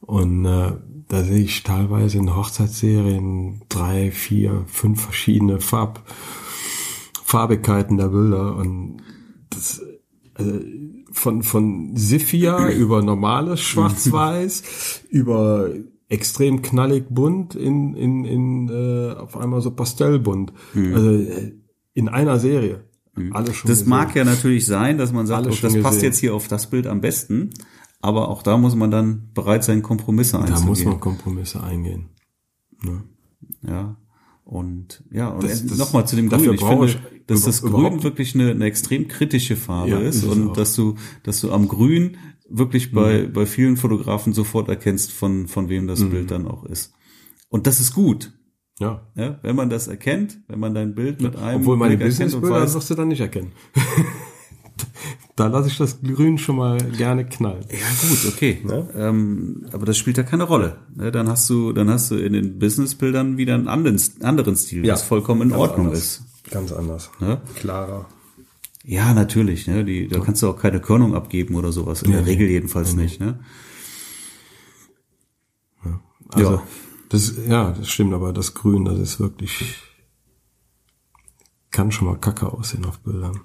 [0.00, 0.72] Und äh,
[1.14, 6.02] da sehe ich teilweise in Hochzeitsserien drei, vier, fünf verschiedene Farb,
[7.24, 8.56] Farbigkeiten der Bilder.
[8.56, 8.96] Und
[9.48, 9.80] das,
[10.34, 10.58] also
[11.12, 15.70] von, von Siffia über normales Schwarz-Weiß, über
[16.08, 20.52] extrem knallig bunt in, in, in äh, auf einmal so pastellbunt.
[20.74, 21.52] Also äh,
[21.92, 22.82] in einer Serie.
[23.30, 23.88] Alles schon Das gesehen.
[23.88, 26.02] mag ja natürlich sein, dass man sagt, oh, das passt gesehen.
[26.02, 27.50] jetzt hier auf das Bild am besten.
[28.04, 30.68] Aber auch da muss man dann bereit sein, Kompromisse Da einzugehen.
[30.68, 32.10] muss man Kompromisse eingehen.
[32.82, 33.02] Ne?
[33.66, 33.96] Ja.
[34.44, 36.52] Und ja, und nochmal zu dem Grün.
[36.52, 40.24] Ich finde, ich dass das Grün wirklich eine, eine extrem kritische Farbe Ja, ist ist
[40.24, 42.18] und dass du, dass du am Grün
[42.50, 43.32] wirklich bei, Mhm.
[43.32, 46.92] bei vielen Fotografen sofort erkennst, von, von wem das Bild dann auch ist.
[47.48, 48.32] Und das ist gut.
[48.78, 49.06] Ja.
[49.14, 52.90] Ja, wenn man das erkennt, wenn man dein Bild mit einem Obwohl meine Businessbilder wirst
[52.90, 53.52] du dann nicht erkennen.
[55.36, 57.64] da lasse ich das Grün schon mal gerne knallen.
[57.70, 58.60] Ja gut, okay.
[58.64, 58.88] Ne?
[58.96, 60.78] Ähm, aber das spielt ja keine Rolle.
[60.94, 61.10] Ne?
[61.12, 64.94] Dann hast du, dann hast du in den Businessbildern wieder einen anderen, anderen Stil, Ja,
[64.94, 66.00] was vollkommen in ganz Ordnung anders.
[66.00, 66.22] ist.
[66.50, 67.10] Ganz anders.
[67.20, 67.40] Ne?
[67.56, 68.06] Klarer.
[68.84, 69.66] Ja, natürlich.
[69.66, 69.84] Ne?
[69.84, 72.02] Die, da kannst du auch keine Körnung abgeben oder sowas.
[72.02, 73.18] In der Nee, Regel jedenfalls nicht.
[73.20, 73.38] Ne?
[76.28, 76.62] Also, Ja.
[77.10, 79.76] das, ja, das stimmt, aber das Grün, das ist wirklich,
[81.70, 83.40] kann schon mal kacke aussehen auf Bildern.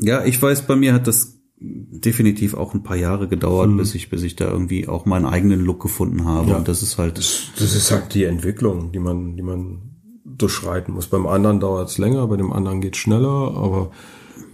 [0.00, 3.76] Ja, ich weiß, bei mir hat das definitiv auch ein paar Jahre gedauert, Mhm.
[3.76, 6.50] bis ich, bis ich da irgendwie auch meinen eigenen Look gefunden habe.
[6.50, 6.56] Ja.
[6.56, 9.82] Und das ist halt, Das ist halt die Entwicklung, die man, die man
[10.24, 11.06] durchschreiten muss.
[11.08, 13.90] Beim anderen dauert es länger, bei dem anderen geht schneller, aber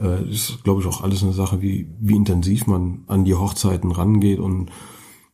[0.00, 3.34] äh, das ist, glaube ich, auch alles eine Sache, wie, wie intensiv man an die
[3.34, 4.70] Hochzeiten rangeht und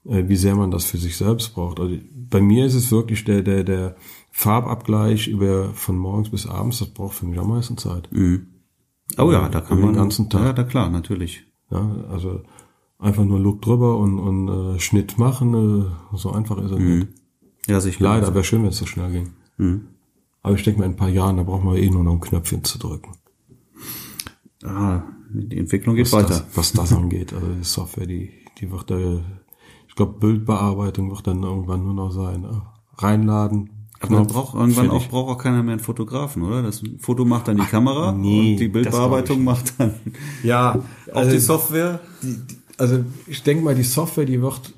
[0.05, 1.81] äh, wie sehr man das für sich selbst braucht.
[1.81, 1.97] Also
[2.29, 3.97] bei mir ist es wirklich der, der, der
[4.31, 8.11] Farbabgleich über von morgens bis abends, das braucht für mich am meisten Zeit.
[9.19, 10.43] Oh ja, da kann Über den man, ganzen Tag.
[10.43, 11.45] ja, da klar, natürlich.
[11.71, 12.43] Ja, also
[12.99, 15.55] einfach nur Look drüber und, und äh, Schnitt machen.
[15.55, 17.09] Äh, so einfach ist es nicht.
[17.67, 18.03] Ja, sicher.
[18.05, 19.33] Leider, wäre schön, wenn es so schnell ging.
[19.57, 19.89] Mhm.
[20.43, 22.21] Aber ich denke mal, in ein paar Jahren, da brauchen wir eh nur noch ein
[22.21, 23.13] Knöpfchen zu drücken.
[24.65, 25.03] Ah,
[25.33, 26.29] die Entwicklung geht was weiter.
[26.29, 27.33] Das, was das angeht.
[27.33, 28.99] Also die Software, die, die wird da,
[29.89, 32.45] ich glaube, Bildbearbeitung wird dann irgendwann nur noch sein.
[32.45, 32.49] äh,
[32.97, 33.82] Reinladen.
[34.03, 36.63] Aber man Knopf, braucht irgendwann auch, braucht auch keiner mehr einen Fotografen, oder?
[36.63, 39.95] Das Foto macht dann die Kamera nee, und die Bildbearbeitung macht dann
[40.43, 40.83] Ja,
[41.13, 42.01] auch also die Software.
[42.23, 44.73] die, die, also ich denke mal, die Software, die wird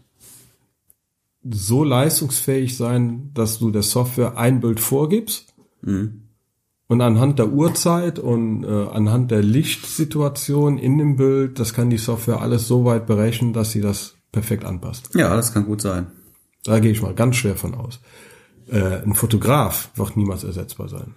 [1.50, 5.54] so leistungsfähig sein, dass du der Software ein Bild vorgibst
[6.88, 11.98] und anhand der Uhrzeit und äh, anhand der Lichtsituation in dem Bild, das kann die
[11.98, 15.10] Software alles so weit berechnen, dass sie das perfekt anpasst.
[15.14, 16.06] Ja, das kann gut sein.
[16.64, 18.00] Da gehe ich mal ganz schwer von aus.
[18.70, 21.14] Äh, ein Fotograf wird niemals ersetzbar sein.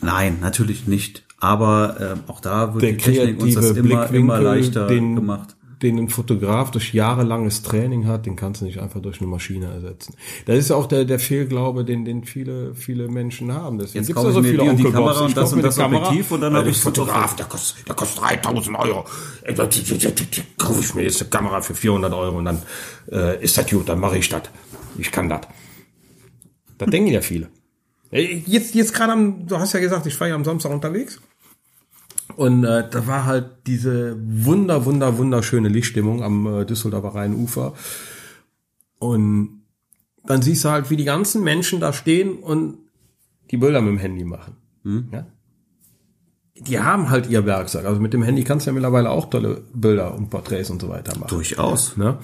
[0.00, 1.24] Nein, natürlich nicht.
[1.38, 5.16] Aber ähm, auch da wird Der die Technik uns das kreative immer, immer leichter den,
[5.16, 5.54] gemacht.
[5.82, 9.66] den ein Fotograf durch jahrelanges Training hat, den kannst du nicht einfach durch eine Maschine
[9.66, 10.14] ersetzen.
[10.46, 13.78] Das ist ja auch der, der Fehlglaube, den, den viele, viele Menschen haben.
[13.78, 14.90] Deswegen Jetzt gibt's ja so viele die die.
[14.90, 17.94] Kamera und das und das Objektiv und dann habe der ich Fotograf, der kostet, der
[17.94, 19.04] kostet 3000 Euro.
[19.42, 22.46] Äh, da- da- da- da- Kaufe ich mir jetzt eine Kamera für 400 Euro und
[22.46, 22.62] dann
[23.12, 24.42] äh, ist das gut, dann mache ich das.
[24.96, 25.40] Ich kann das.
[26.78, 27.48] Das denken ja viele.
[28.10, 31.20] Jetzt, jetzt gerade am, du hast ja gesagt, ich war ja am Samstag unterwegs.
[32.36, 37.74] Und äh, da war halt diese wunder, wunder, wunderschöne Lichtstimmung am äh, Düsseldorfer Rheinufer.
[38.98, 39.62] Und
[40.24, 42.78] dann siehst du halt, wie die ganzen Menschen da stehen und
[43.50, 44.56] die Bilder mit dem Handy machen.
[45.12, 45.26] Ja?
[46.58, 47.84] Die haben halt ihr Werkzeug.
[47.84, 50.88] Also mit dem Handy kannst du ja mittlerweile auch tolle Bilder und Porträts und so
[50.88, 51.28] weiter machen.
[51.28, 51.96] Durchaus.
[51.96, 52.18] Ne?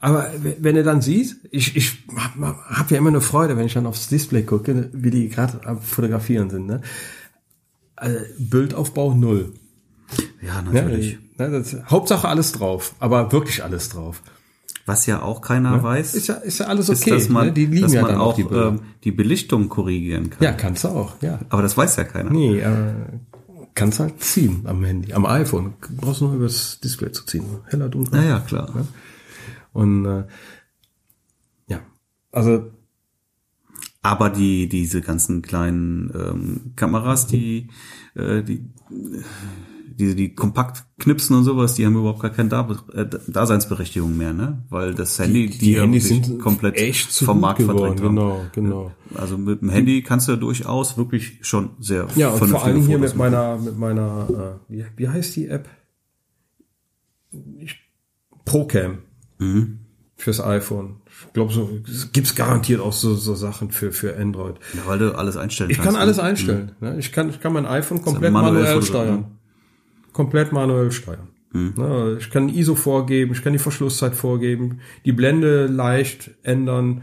[0.00, 0.30] Aber
[0.60, 3.86] wenn du dann siehst, ich, ich habe hab ja immer eine Freude, wenn ich dann
[3.86, 6.66] aufs Display gucke, wie die gerade am Fotografieren sind.
[6.66, 6.80] Ne?
[7.96, 9.54] Also Bildaufbau null.
[10.40, 10.72] Ja, Ne?
[10.72, 11.18] natürlich.
[11.36, 14.22] Ne, das, Hauptsache alles drauf, aber wirklich alles drauf.
[14.86, 17.10] Was ja auch keiner weiß, Ist ja, ist ja alles ist, okay.
[17.10, 17.52] dass man, ne?
[17.52, 18.68] Die liegen dass ja man dann auch die Bilder.
[18.68, 20.42] ähm, die Belichtung korrigieren kann.
[20.42, 21.40] ja, kannst du auch, ja.
[21.50, 22.30] Aber das weiß ja keiner.
[22.30, 22.94] Nee, äh,
[23.74, 25.74] kannst halt ziehen am Handy, am iPhone.
[26.00, 27.44] Brauchst nur übers Display zu ziehen.
[27.66, 28.22] Heller, dunkler.
[28.22, 28.72] Ja, ja, klar.
[29.78, 30.24] Und äh,
[31.68, 31.80] ja,
[32.32, 32.70] also
[34.02, 37.68] Aber die diese ganzen kleinen ähm, Kameras, die
[38.14, 38.68] äh, die
[39.98, 44.32] die, die kompakt knipsen und sowas, die haben überhaupt gar keine da äh, Daseinsberechtigung mehr,
[44.32, 44.62] ne?
[44.70, 47.78] Weil das Handy, die ja Handys wirklich sind komplett echt vom Markt geworden.
[47.78, 48.16] verdrängt haben.
[48.16, 48.92] Genau, genau.
[49.14, 52.98] Also mit dem Handy kannst du durchaus wirklich schon sehr Ja, und vor allem hier
[52.98, 53.32] mit machen.
[53.32, 55.68] meiner, mit meiner, äh, wie, wie heißt die App?
[57.58, 57.76] Ich,
[58.44, 58.98] Procam.
[59.38, 59.78] Mhm.
[60.16, 60.96] Fürs iPhone.
[61.26, 61.70] Ich glaube, so
[62.12, 64.56] gibt's garantiert auch so, so Sachen für, für Android.
[64.74, 65.92] Ja, weil du alles einstellen Ich kannst.
[65.92, 66.22] kann alles ne?
[66.24, 66.72] einstellen.
[66.80, 66.96] Ne?
[66.98, 69.24] Ich kann, ich kann mein iPhone komplett manuell manuell, steuern.
[70.12, 71.28] Komplett manuell steuern.
[71.52, 72.16] Ne?
[72.18, 77.02] Ich kann ISO vorgeben, ich kann die Verschlusszeit vorgeben, die Blende leicht ändern.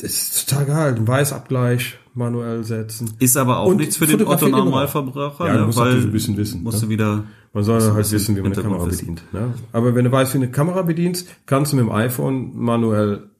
[0.00, 0.94] Das ist total geil.
[0.94, 3.12] Den Weißabgleich manuell setzen.
[3.18, 4.28] Ist aber auch Und nichts für den noch.
[4.28, 5.66] Otto-Normalverbraucher, Ja, du ne?
[5.66, 6.86] musst weil ein bisschen wissen, Musst ne?
[6.86, 9.22] du wieder Man soll ein halt wissen, wie man eine Kamera bedient.
[9.32, 9.54] Ne?
[9.72, 13.30] Aber wenn du weißt, wie eine Kamera bedienst, kannst du mit dem iPhone manuell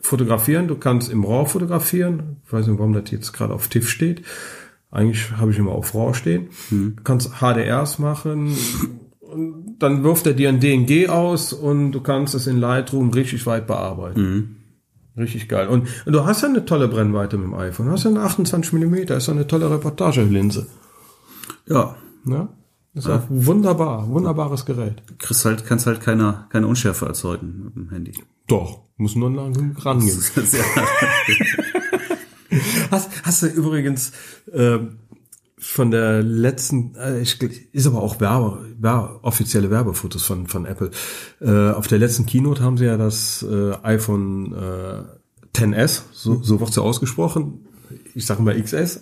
[0.00, 0.68] fotografieren.
[0.68, 2.36] Du kannst im RAW fotografieren.
[2.46, 4.22] Ich weiß nicht, warum das jetzt gerade auf TIFF steht.
[4.90, 6.48] Eigentlich habe ich immer auf RAW stehen.
[6.70, 6.96] Hm.
[6.96, 8.56] Du kannst HDRs machen.
[9.20, 13.44] Und dann wirft er dir ein DNG aus und du kannst es in Lightroom richtig
[13.46, 14.20] weit bearbeiten.
[14.20, 14.56] Hm.
[15.18, 15.68] Richtig geil.
[15.68, 17.86] Und, und du hast ja eine tolle Brennweite mit dem iPhone.
[17.86, 19.16] Du hast ja eine 28 Millimeter.
[19.16, 20.68] Ist ja eine tolle Reportagelinse.
[21.66, 21.96] Ja,
[22.28, 22.48] Ne?
[22.98, 25.02] Das ist auch wunderbar, wunderbares Gerät.
[25.18, 28.12] kriegst halt, kannst halt keine, keine Unschärfe erzeugen mit dem Handy.
[28.48, 29.76] Doch, muss nur rangehen.
[32.90, 34.10] Hast, hast du übrigens
[34.52, 34.96] ähm,
[35.58, 37.38] von der letzten, äh, ich,
[37.72, 40.90] ist aber auch Werbe, Werbe, offizielle Werbefotos von, von Apple.
[41.40, 45.02] Äh, auf der letzten Keynote haben sie ja das äh, iPhone äh,
[45.54, 47.66] 10s, so, so wird ja ausgesprochen.
[48.14, 49.00] Ich sage mal XS.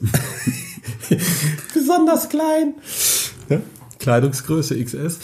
[1.72, 2.74] Besonders klein.
[3.48, 3.60] Ja?
[3.98, 5.18] Kleidungsgröße XS.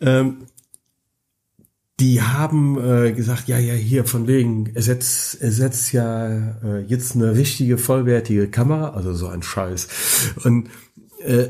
[0.00, 0.46] Ähm,
[1.98, 6.28] die haben äh, gesagt, ja, ja, hier von wegen, ersetzt, ersetzt ja
[6.62, 9.88] äh, jetzt eine richtige, vollwertige Kamera, also so ein Scheiß.
[10.44, 10.68] Und
[11.24, 11.48] äh,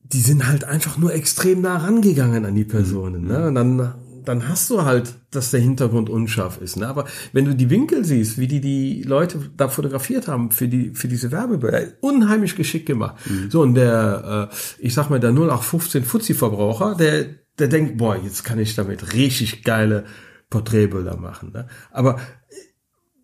[0.00, 3.26] die sind halt einfach nur extrem nah rangegangen an die Personen.
[3.26, 3.48] Ne?
[3.48, 3.94] Und dann,
[4.28, 6.76] dann hast du halt, dass der Hintergrund unscharf ist.
[6.76, 6.86] Ne?
[6.86, 10.90] Aber wenn du die Winkel siehst, wie die die Leute da fotografiert haben für die
[10.94, 13.16] für diese Werbebilder, unheimlich geschickt gemacht.
[13.48, 17.26] So und der, äh, ich sag mal, der 0815 Fuzzi-Verbraucher, der
[17.58, 20.04] der denkt, boah, jetzt kann ich damit richtig geile
[20.50, 21.52] Porträtbilder machen.
[21.52, 21.66] Ne?
[21.90, 22.20] Aber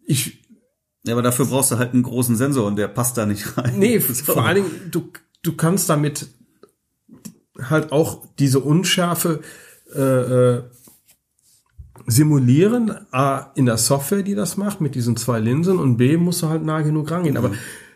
[0.06, 0.42] ich
[1.06, 3.78] ja, aber dafür brauchst du halt einen großen Sensor und der passt da nicht rein.
[3.78, 6.28] Nee, vor allen Dingen, du, du kannst damit
[7.60, 9.42] halt auch diese Unschärfe
[9.94, 10.62] äh, äh,
[12.06, 16.42] simulieren, A, in der Software, die das macht, mit diesen zwei Linsen und B, musst
[16.42, 17.36] du halt nah genug rangehen.
[17.36, 17.52] Aber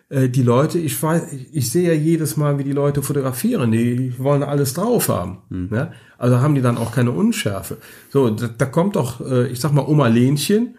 [0.09, 4.15] äh, die Leute, ich weiß, ich sehe ja jedes Mal, wie die Leute fotografieren, die
[4.19, 5.39] wollen alles drauf haben.
[5.71, 5.93] Ne?
[6.17, 7.79] Also haben die dann auch keine Unschärfe.
[8.11, 10.79] So, da, da kommt doch, äh, ich sag mal, Oma Lenchen,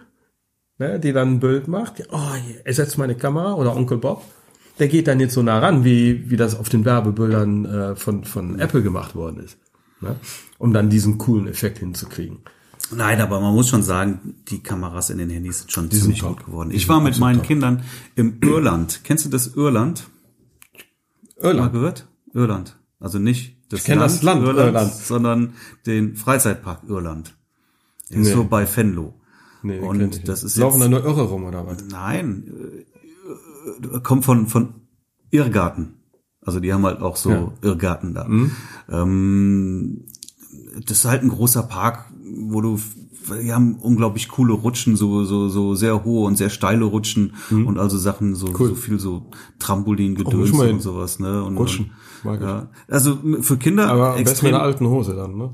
[0.80, 2.18] ne, die dann ein Bild macht, oh,
[2.64, 4.24] ersetzt meine Kamera oder Onkel Bob.
[4.80, 8.24] Der geht dann jetzt so nah ran, wie, wie das auf den Werbebildern äh, von,
[8.24, 9.58] von Apple gemacht worden ist.
[10.00, 10.16] Ne?
[10.58, 12.40] Um dann diesen coolen Effekt hinzukriegen.
[12.92, 16.20] Nein, aber man muss schon sagen, die Kameras in den Handys sind schon sind ziemlich
[16.22, 16.38] top.
[16.38, 16.70] gut geworden.
[16.70, 17.48] Die Ich sind war mit meinen top.
[17.48, 17.84] Kindern
[18.16, 19.02] im Irland.
[19.04, 20.08] Kennst du das Irland?
[21.42, 21.72] Mal Irland.
[21.74, 22.08] gehört?
[22.34, 22.78] Irland.
[23.00, 24.92] Also nicht das Ich kenn das Land Irland.
[24.92, 25.54] sondern
[25.86, 27.36] den Freizeitpark Irland.
[28.10, 28.34] Der ist Nee.
[28.34, 29.14] so bei Venlo.
[29.62, 31.84] Nee, Und das ist Laufen jetzt- da nur Irre rum oder was?
[31.92, 32.52] Nein,
[33.94, 34.74] äh, kommt von, von
[35.32, 35.96] Irrgarten.
[36.42, 37.40] Also die haben halt auch so Ja.
[37.42, 37.52] Mhm.
[37.62, 38.26] Irrgarten da.
[38.90, 40.06] Ähm,
[40.86, 42.80] das ist halt ein großer Park, wo du,
[43.44, 47.78] die haben unglaublich coole Rutschen, so, so, so sehr hohe und sehr steile Rutschen und
[47.78, 48.56] also Sachen, so, Mhm.
[48.60, 48.68] Cool.
[48.70, 49.26] so viel so
[49.60, 50.76] Trampolin-Gedöns ich hin.
[50.76, 51.44] und sowas, ne?
[51.44, 51.92] Und, Rutschen.
[52.24, 52.46] Mag ich.
[52.46, 52.70] ja.
[52.88, 54.54] Also für Kinder Aber am besten extrem.
[54.56, 55.54] einer alten Hose dann, ne?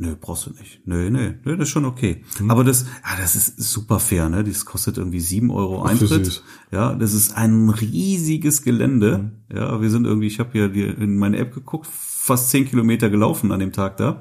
[0.00, 0.80] Nö, brauchst du nicht.
[0.86, 2.22] Nö, nö, nö, das ist schon okay.
[2.40, 2.52] Mhm.
[2.52, 4.44] Aber das, ja, das ist super fair, ne?
[4.44, 6.44] Das kostet irgendwie sieben Euro Eintritt.
[6.70, 9.32] Ja, das ist ein riesiges Gelände.
[9.50, 9.56] Mhm.
[9.56, 13.50] Ja, wir sind irgendwie, ich habe ja in meine App geguckt, fast zehn Kilometer gelaufen
[13.50, 14.20] an dem Tag da.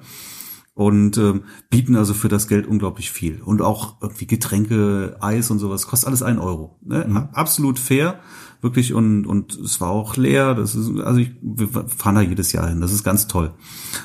[0.78, 3.42] Und ähm, bieten also für das Geld unglaublich viel.
[3.42, 6.78] Und auch irgendwie Getränke, Eis und sowas, kostet alles ein Euro.
[6.86, 7.04] Ne?
[7.08, 7.18] Mhm.
[7.34, 8.20] Absolut fair,
[8.62, 8.94] wirklich.
[8.94, 10.54] Und, und es war auch leer.
[10.54, 12.80] Das ist, also ich, wir fahren da jedes Jahr hin.
[12.80, 13.56] Das ist ganz toll.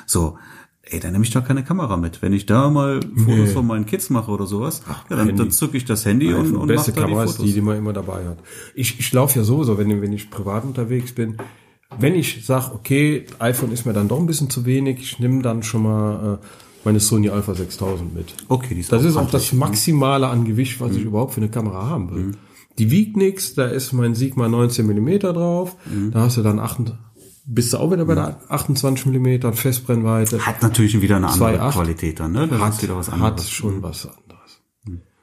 [0.07, 0.39] So,
[0.81, 2.23] ey, dann nehme ich doch keine Kamera mit.
[2.23, 5.77] Wenn ich da mal Fotos von meinen Kids mache oder sowas, ja, dann, dann zücke
[5.77, 7.45] ich das Handy und, und mache da die Kamera ist Fotos.
[7.45, 8.39] die, die man immer dabei hat.
[8.75, 11.37] Ich, ich laufe ja sowieso, wenn, wenn ich privat unterwegs bin.
[11.99, 15.43] Wenn ich sage, okay, iPhone ist mir dann doch ein bisschen zu wenig, ich nehme
[15.43, 16.47] dann schon mal äh,
[16.85, 18.35] meine Sony Alpha 6000 mit.
[18.49, 21.51] okay, die ist Das ist auch das Maximale an Gewicht, was ich überhaupt für eine
[21.51, 22.33] Kamera haben will.
[22.79, 25.77] Die wiegt nix, da ist mein Sigma 19 Millimeter drauf,
[26.11, 26.93] da hast du dann 8,
[27.45, 30.45] bist du auch wieder bei der 28 Millimeter Festbrennweite.
[30.47, 31.73] Hat natürlich wieder eine andere 2,8.
[31.73, 32.49] Qualität dann, ne?
[32.49, 33.51] Das hat, wieder was hat anderes.
[33.51, 34.23] schon was anderes.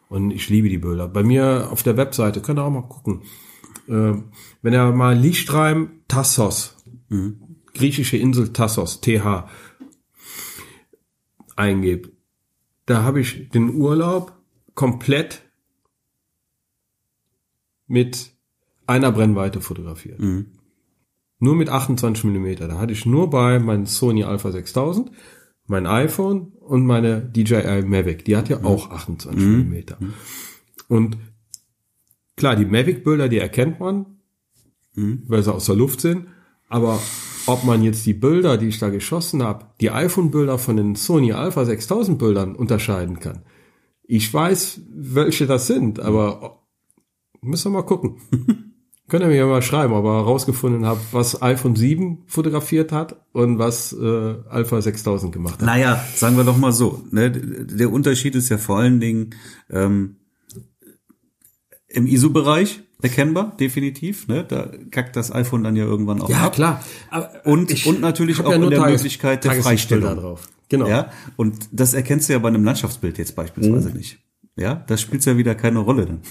[0.10, 1.08] Und ich liebe die Bilder.
[1.08, 3.22] Bei mir auf der Webseite, könnt ihr auch mal gucken.
[3.90, 4.22] Äh,
[4.62, 6.78] wenn ihr mal Lichtreim Tassos,
[7.74, 9.50] griechische Insel Tassos, TH,
[11.56, 12.12] eingebt,
[12.86, 14.34] da habe ich den Urlaub
[14.76, 15.42] komplett
[17.88, 18.32] mit
[18.86, 20.20] einer Brennweite fotografiert.
[21.40, 22.68] Nur mit 28 Millimeter.
[22.68, 25.12] Da hatte ich nur bei meinem Sony Alpha 6000
[25.66, 28.26] mein iPhone und meine DJI Mavic.
[28.26, 29.98] Die hat ja auch 28 Millimeter.
[30.88, 31.18] Und
[32.40, 34.06] klar, die Mavic-Bilder, die erkennt man,
[34.96, 36.28] weil sie aus der Luft sind.
[36.68, 37.00] Aber
[37.46, 41.34] ob man jetzt die Bilder, die ich da geschossen habe, die iPhone-Bilder von den Sony
[41.34, 43.44] Alpha 6000 Bildern unterscheiden kann.
[44.04, 46.64] Ich weiß, welche das sind, aber
[47.42, 48.18] müssen wir mal gucken.
[49.08, 53.26] Könnt ihr mir ja mal schreiben, ob ihr herausgefunden habt, was iPhone 7 fotografiert hat
[53.32, 55.66] und was äh, Alpha 6000 gemacht hat.
[55.66, 57.04] Naja, sagen wir doch mal so.
[57.10, 57.32] Ne?
[57.32, 59.32] Der Unterschied ist ja vor allen Dingen
[59.72, 60.18] ähm,
[61.90, 64.28] im ISO-Bereich erkennbar, definitiv.
[64.28, 64.44] Ne?
[64.48, 66.54] Da kackt das iPhone dann ja irgendwann auch ab.
[66.54, 66.84] klar.
[67.10, 70.16] Aber Und, und natürlich auch ja in der Tages- Möglichkeit der Freistellung.
[70.18, 70.48] drauf.
[70.70, 70.88] Genau.
[70.88, 74.20] Ja, und das erkennst du ja bei einem Landschaftsbild jetzt beispielsweise nicht.
[74.56, 76.22] Ja, das spielt ja wieder keine Rolle dann.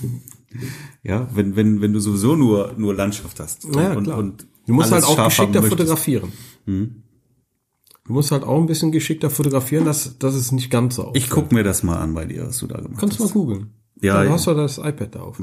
[1.03, 3.65] Ja, wenn, wenn, wenn du sowieso nur, nur Landschaft hast.
[3.75, 4.19] Ja, und, klar.
[4.19, 6.33] und du musst halt auch geschickter fotografieren.
[6.67, 11.23] Du musst halt auch ein bisschen geschickter fotografieren, dass, dass es nicht ganz so aussieht.
[11.25, 13.27] Ich guck mir das mal an bei dir, was du da gemacht Kannst hast.
[13.27, 13.71] mal googeln.
[14.01, 15.41] Ja, Dann hast du das iPad da auf.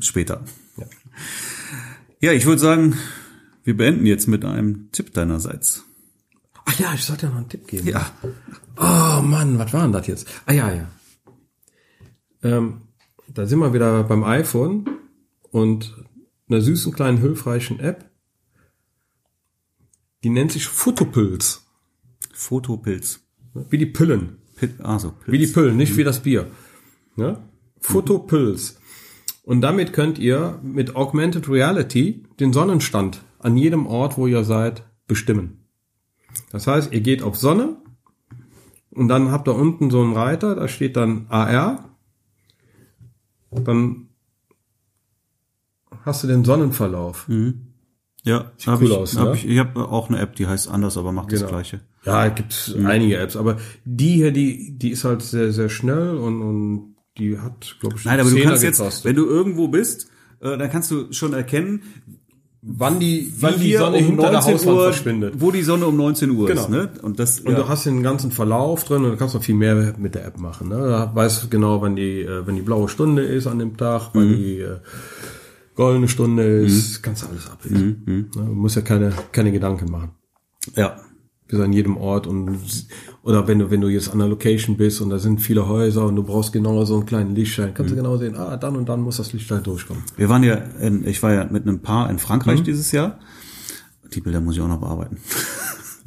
[0.00, 0.42] Später.
[0.76, 0.86] Ja,
[2.20, 2.96] ja ich würde sagen,
[3.64, 5.84] wir beenden jetzt mit einem Tipp deinerseits.
[6.64, 7.88] Ach ja, ich sollte ja noch einen Tipp geben.
[7.88, 8.10] Ja.
[8.76, 10.28] Oh Mann, was war denn das jetzt?
[10.46, 10.88] Ah ja, ja.
[12.42, 12.82] Ähm,
[13.28, 14.88] da sind wir wieder beim iPhone
[15.50, 15.96] und
[16.48, 18.10] einer süßen kleinen hilfreichen App.
[20.24, 21.66] Die nennt sich Fotopilz.
[22.32, 23.20] Fotopilz.
[23.70, 24.38] Wie die Pillen.
[24.56, 25.32] Pil also, Pilz.
[25.32, 26.50] Wie die Pillen, nicht wie das Bier.
[27.16, 27.47] Ja?
[27.80, 28.78] Fotopilz.
[29.42, 34.82] Und damit könnt ihr mit Augmented Reality den Sonnenstand an jedem Ort, wo ihr seid,
[35.06, 35.64] bestimmen.
[36.50, 37.76] Das heißt, ihr geht auf Sonne
[38.90, 41.88] und dann habt ihr unten so einen Reiter, da steht dann AR.
[43.50, 44.08] Dann
[46.04, 47.26] hast du den Sonnenverlauf.
[48.24, 49.34] Ja, hab cool ich, aus, hab ne?
[49.36, 51.52] ich, ich habe auch eine App, die heißt anders, aber macht das Genau.
[51.52, 51.80] Gleiche.
[52.04, 56.42] Ja, gibt's einige Apps, aber die hier, die, die ist halt sehr, sehr schnell und,
[56.42, 60.08] und die hat, glaube ich, Nein, aber du kannst jetzt, wenn du irgendwo bist,
[60.40, 61.82] äh, dann kannst du schon erkennen,
[62.62, 65.34] wann die, wann Wie die Sonne um hinter der 19 Hauswand Uhr, verschwindet.
[65.38, 66.60] wo die Sonne um 19 Uhr Genau.
[66.62, 66.90] ist, ne?
[67.02, 67.58] Und das, Und ja.
[67.58, 70.38] du hast den ganzen Verlauf drin und du kannst noch viel mehr mit der App
[70.38, 70.68] machen.
[70.68, 70.76] Ne?
[70.76, 74.10] Da weißt du genau, wann die, äh, wenn die blaue Stunde ist an dem Tag,
[74.14, 74.78] wann die äh,
[75.74, 78.02] goldene Stunde ist, kannst du alles abbilden.
[78.06, 78.24] Ne?
[78.34, 80.10] Du musst ja keine, keine Gedanken machen.
[80.76, 81.00] ja.
[81.48, 82.58] Bist an jedem Ort und
[83.22, 86.04] oder wenn du, wenn du jetzt an der Location bist und da sind viele Häuser
[86.06, 88.88] und du brauchst genau so einen kleinen Lichtschein, kannst du genau sehen, ah, dann und
[88.88, 90.02] dann muss das Lichtschein durchkommen.
[90.16, 93.18] Wir waren ja, in, ich war ja mit einem Paar in Frankreich dieses Jahr.
[94.14, 95.18] Die Bilder muss ich auch noch bearbeiten.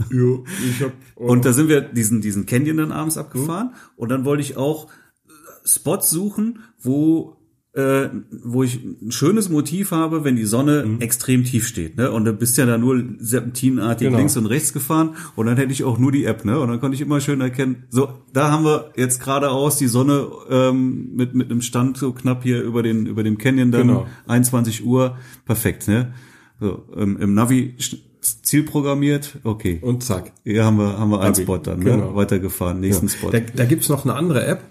[0.10, 3.76] Jo, ich hab, Und da sind wir diesen, diesen Canyon dann abends abgefahren.
[3.96, 4.88] Und dann wollte ich auch
[5.64, 7.38] Spots suchen, wo,
[7.74, 8.10] äh,
[8.44, 11.96] wo ich ein schönes Motiv habe, wenn die Sonne extrem tief steht.
[11.96, 12.12] Ne?
[12.12, 14.18] Und du bist ja da nur serpentinartig Genau.
[14.18, 15.16] links und rechts gefahren.
[15.38, 16.44] Und dann hätte ich auch nur die App.
[16.44, 16.60] Ne?
[16.60, 20.28] Und dann konnte ich immer schön erkennen, so, da haben wir jetzt geradeaus die Sonne
[20.50, 23.88] ähm, mit, mit einem Stand so knapp hier über, den, über dem Canyon dann.
[23.88, 24.08] Genau.
[24.28, 25.18] 21 Uhr.
[25.46, 25.88] Perfekt.
[25.88, 26.14] Ne?
[26.60, 27.76] So, ähm, Im Navi
[28.22, 29.40] Ziel programmiert.
[29.44, 29.80] Okay.
[29.82, 30.32] und zack.
[30.44, 31.42] Hier haben wir, haben wir einen Abi.
[31.44, 32.10] Spot dann, Genau.
[32.12, 32.16] ne?
[32.16, 33.30] Weitergefahren, nächsten Spot.
[33.32, 34.62] Da, da gibt's noch eine andere App.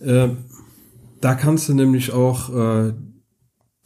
[0.00, 0.30] Äh,
[1.22, 2.94] da kannst du nämlich auch äh,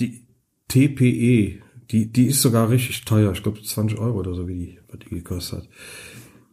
[0.00, 0.26] die
[0.68, 1.60] TPE,
[1.90, 4.98] die, die ist sogar richtig teuer, ich glaube 20 Euro oder so, wie die, was
[5.00, 5.68] die gekostet hat.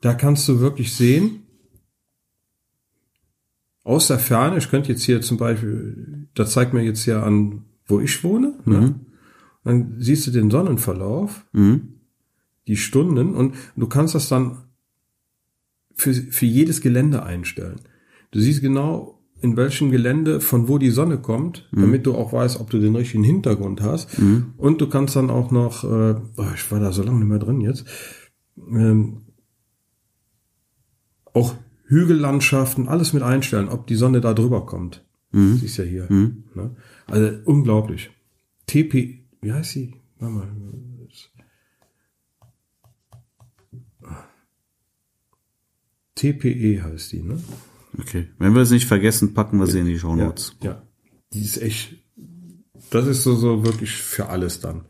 [0.02, 1.40] Da kannst du wirklich sehen,
[3.84, 7.66] aus der Ferne, ich könnte jetzt hier zum Beispiel, da zeigt mir jetzt hier an,
[7.86, 8.96] wo ich wohne, ne?
[9.66, 12.00] dann siehst du den Sonnenverlauf, Mhm.
[12.68, 14.64] die Stunden und du kannst das dann
[15.96, 17.82] für, für jedes Gelände einstellen.
[18.32, 22.60] Du siehst genau, in welchem Gelände, von wo die Sonne kommt, damit du auch weißt,
[22.62, 24.18] ob du den richtigen Hintergrund hast.
[24.58, 26.16] Und du kannst dann auch noch, äh,
[26.56, 27.86] ich war da so lange nicht mehr drin jetzt,
[28.58, 29.24] ähm,
[31.34, 35.04] auch Hügellandschaften, alles mit einstellen, ob die Sonne da drüber kommt.
[35.58, 36.08] Siehst ja hier.
[36.56, 36.76] Ne?
[37.08, 38.12] Also unglaublich.
[38.68, 39.96] TP, wie heißt sie?
[40.20, 40.48] Warte mal.
[46.16, 47.38] TPE heißt die, ne?
[48.00, 48.28] Okay.
[48.40, 50.56] Wenn wir es nicht vergessen, packen wir sie in die Show Ja, Notes.
[50.62, 50.82] ja.
[51.34, 51.96] Die ist echt,
[52.90, 54.82] das ist so, so wirklich für alles dann.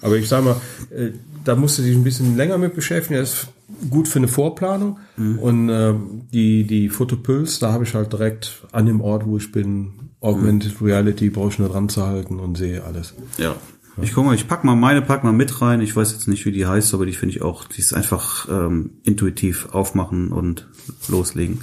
[0.00, 0.56] Aber ich sag mal,
[0.90, 1.10] äh,
[1.44, 3.20] da musst du dich ein bisschen länger mit beschäftigen.
[3.20, 3.48] Das ist
[3.90, 4.98] gut für eine Vorplanung.
[5.16, 9.52] Und ähm, die, die Fotopulse, da habe ich halt direkt an dem Ort, wo ich
[9.52, 13.14] bin, Augmented Reality, brauche ich nur dran zu halten und sehe alles.
[13.38, 13.56] Ja.
[14.00, 15.80] Ich guck mal, ich pack mal meine, pack mal mit rein.
[15.82, 18.48] Ich weiß jetzt nicht, wie die heißt, aber die finde ich auch, die ist einfach
[18.48, 20.66] ähm, intuitiv aufmachen und
[21.08, 21.60] loslegen.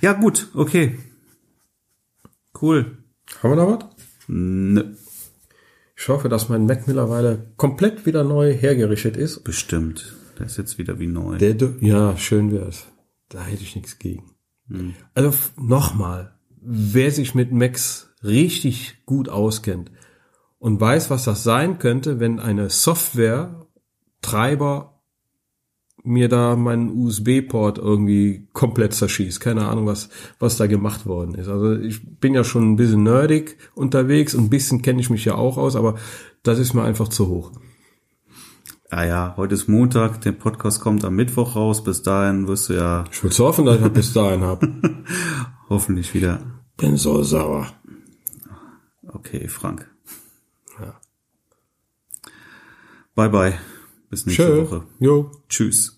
[0.00, 0.98] Ja, gut, okay.
[2.60, 2.98] Cool.
[3.42, 3.88] Haben wir noch was?
[4.28, 4.84] Nö,
[5.96, 9.42] Ich hoffe, dass mein Mac mittlerweile komplett wieder neu hergerichtet ist.
[9.44, 10.14] bestimmt.
[10.38, 11.38] Der ist jetzt wieder wie neu.
[11.38, 12.86] Der, ja, schön wär's.
[13.28, 14.30] Da hätte ich nichts gegen.
[15.14, 19.90] Also f- nochmal, wer sich mit Macs richtig gut auskennt
[20.64, 23.66] und weiß, was das sein könnte, wenn eine Software
[24.22, 25.02] Treiber
[26.02, 29.40] mir da meinen USB-Port irgendwie komplett zerschießt.
[29.40, 30.08] Keine Ahnung, was,
[30.38, 31.48] was da gemacht worden ist.
[31.48, 35.26] Also ich bin ja schon ein bisschen nerdig unterwegs und ein bisschen kenne ich mich
[35.26, 35.96] ja auch aus, aber
[36.42, 37.52] das ist mir einfach zu hoch.
[38.88, 41.84] Ah ja, heute ist Montag, der Podcast kommt am Mittwoch raus.
[41.84, 44.66] Bis dahin wirst du ja Ich würde hoffen, dass ich bis dahin habe.
[45.68, 46.40] hoffentlich wieder.
[46.78, 47.66] Bin so sauer.
[49.06, 49.90] Okay, Frank.
[50.80, 51.00] Ja.
[53.14, 53.58] Bye bye.
[54.10, 54.62] Bis nächste Tschö.
[54.62, 54.86] Woche.
[54.98, 55.30] Jo.
[55.48, 55.93] Tschüss.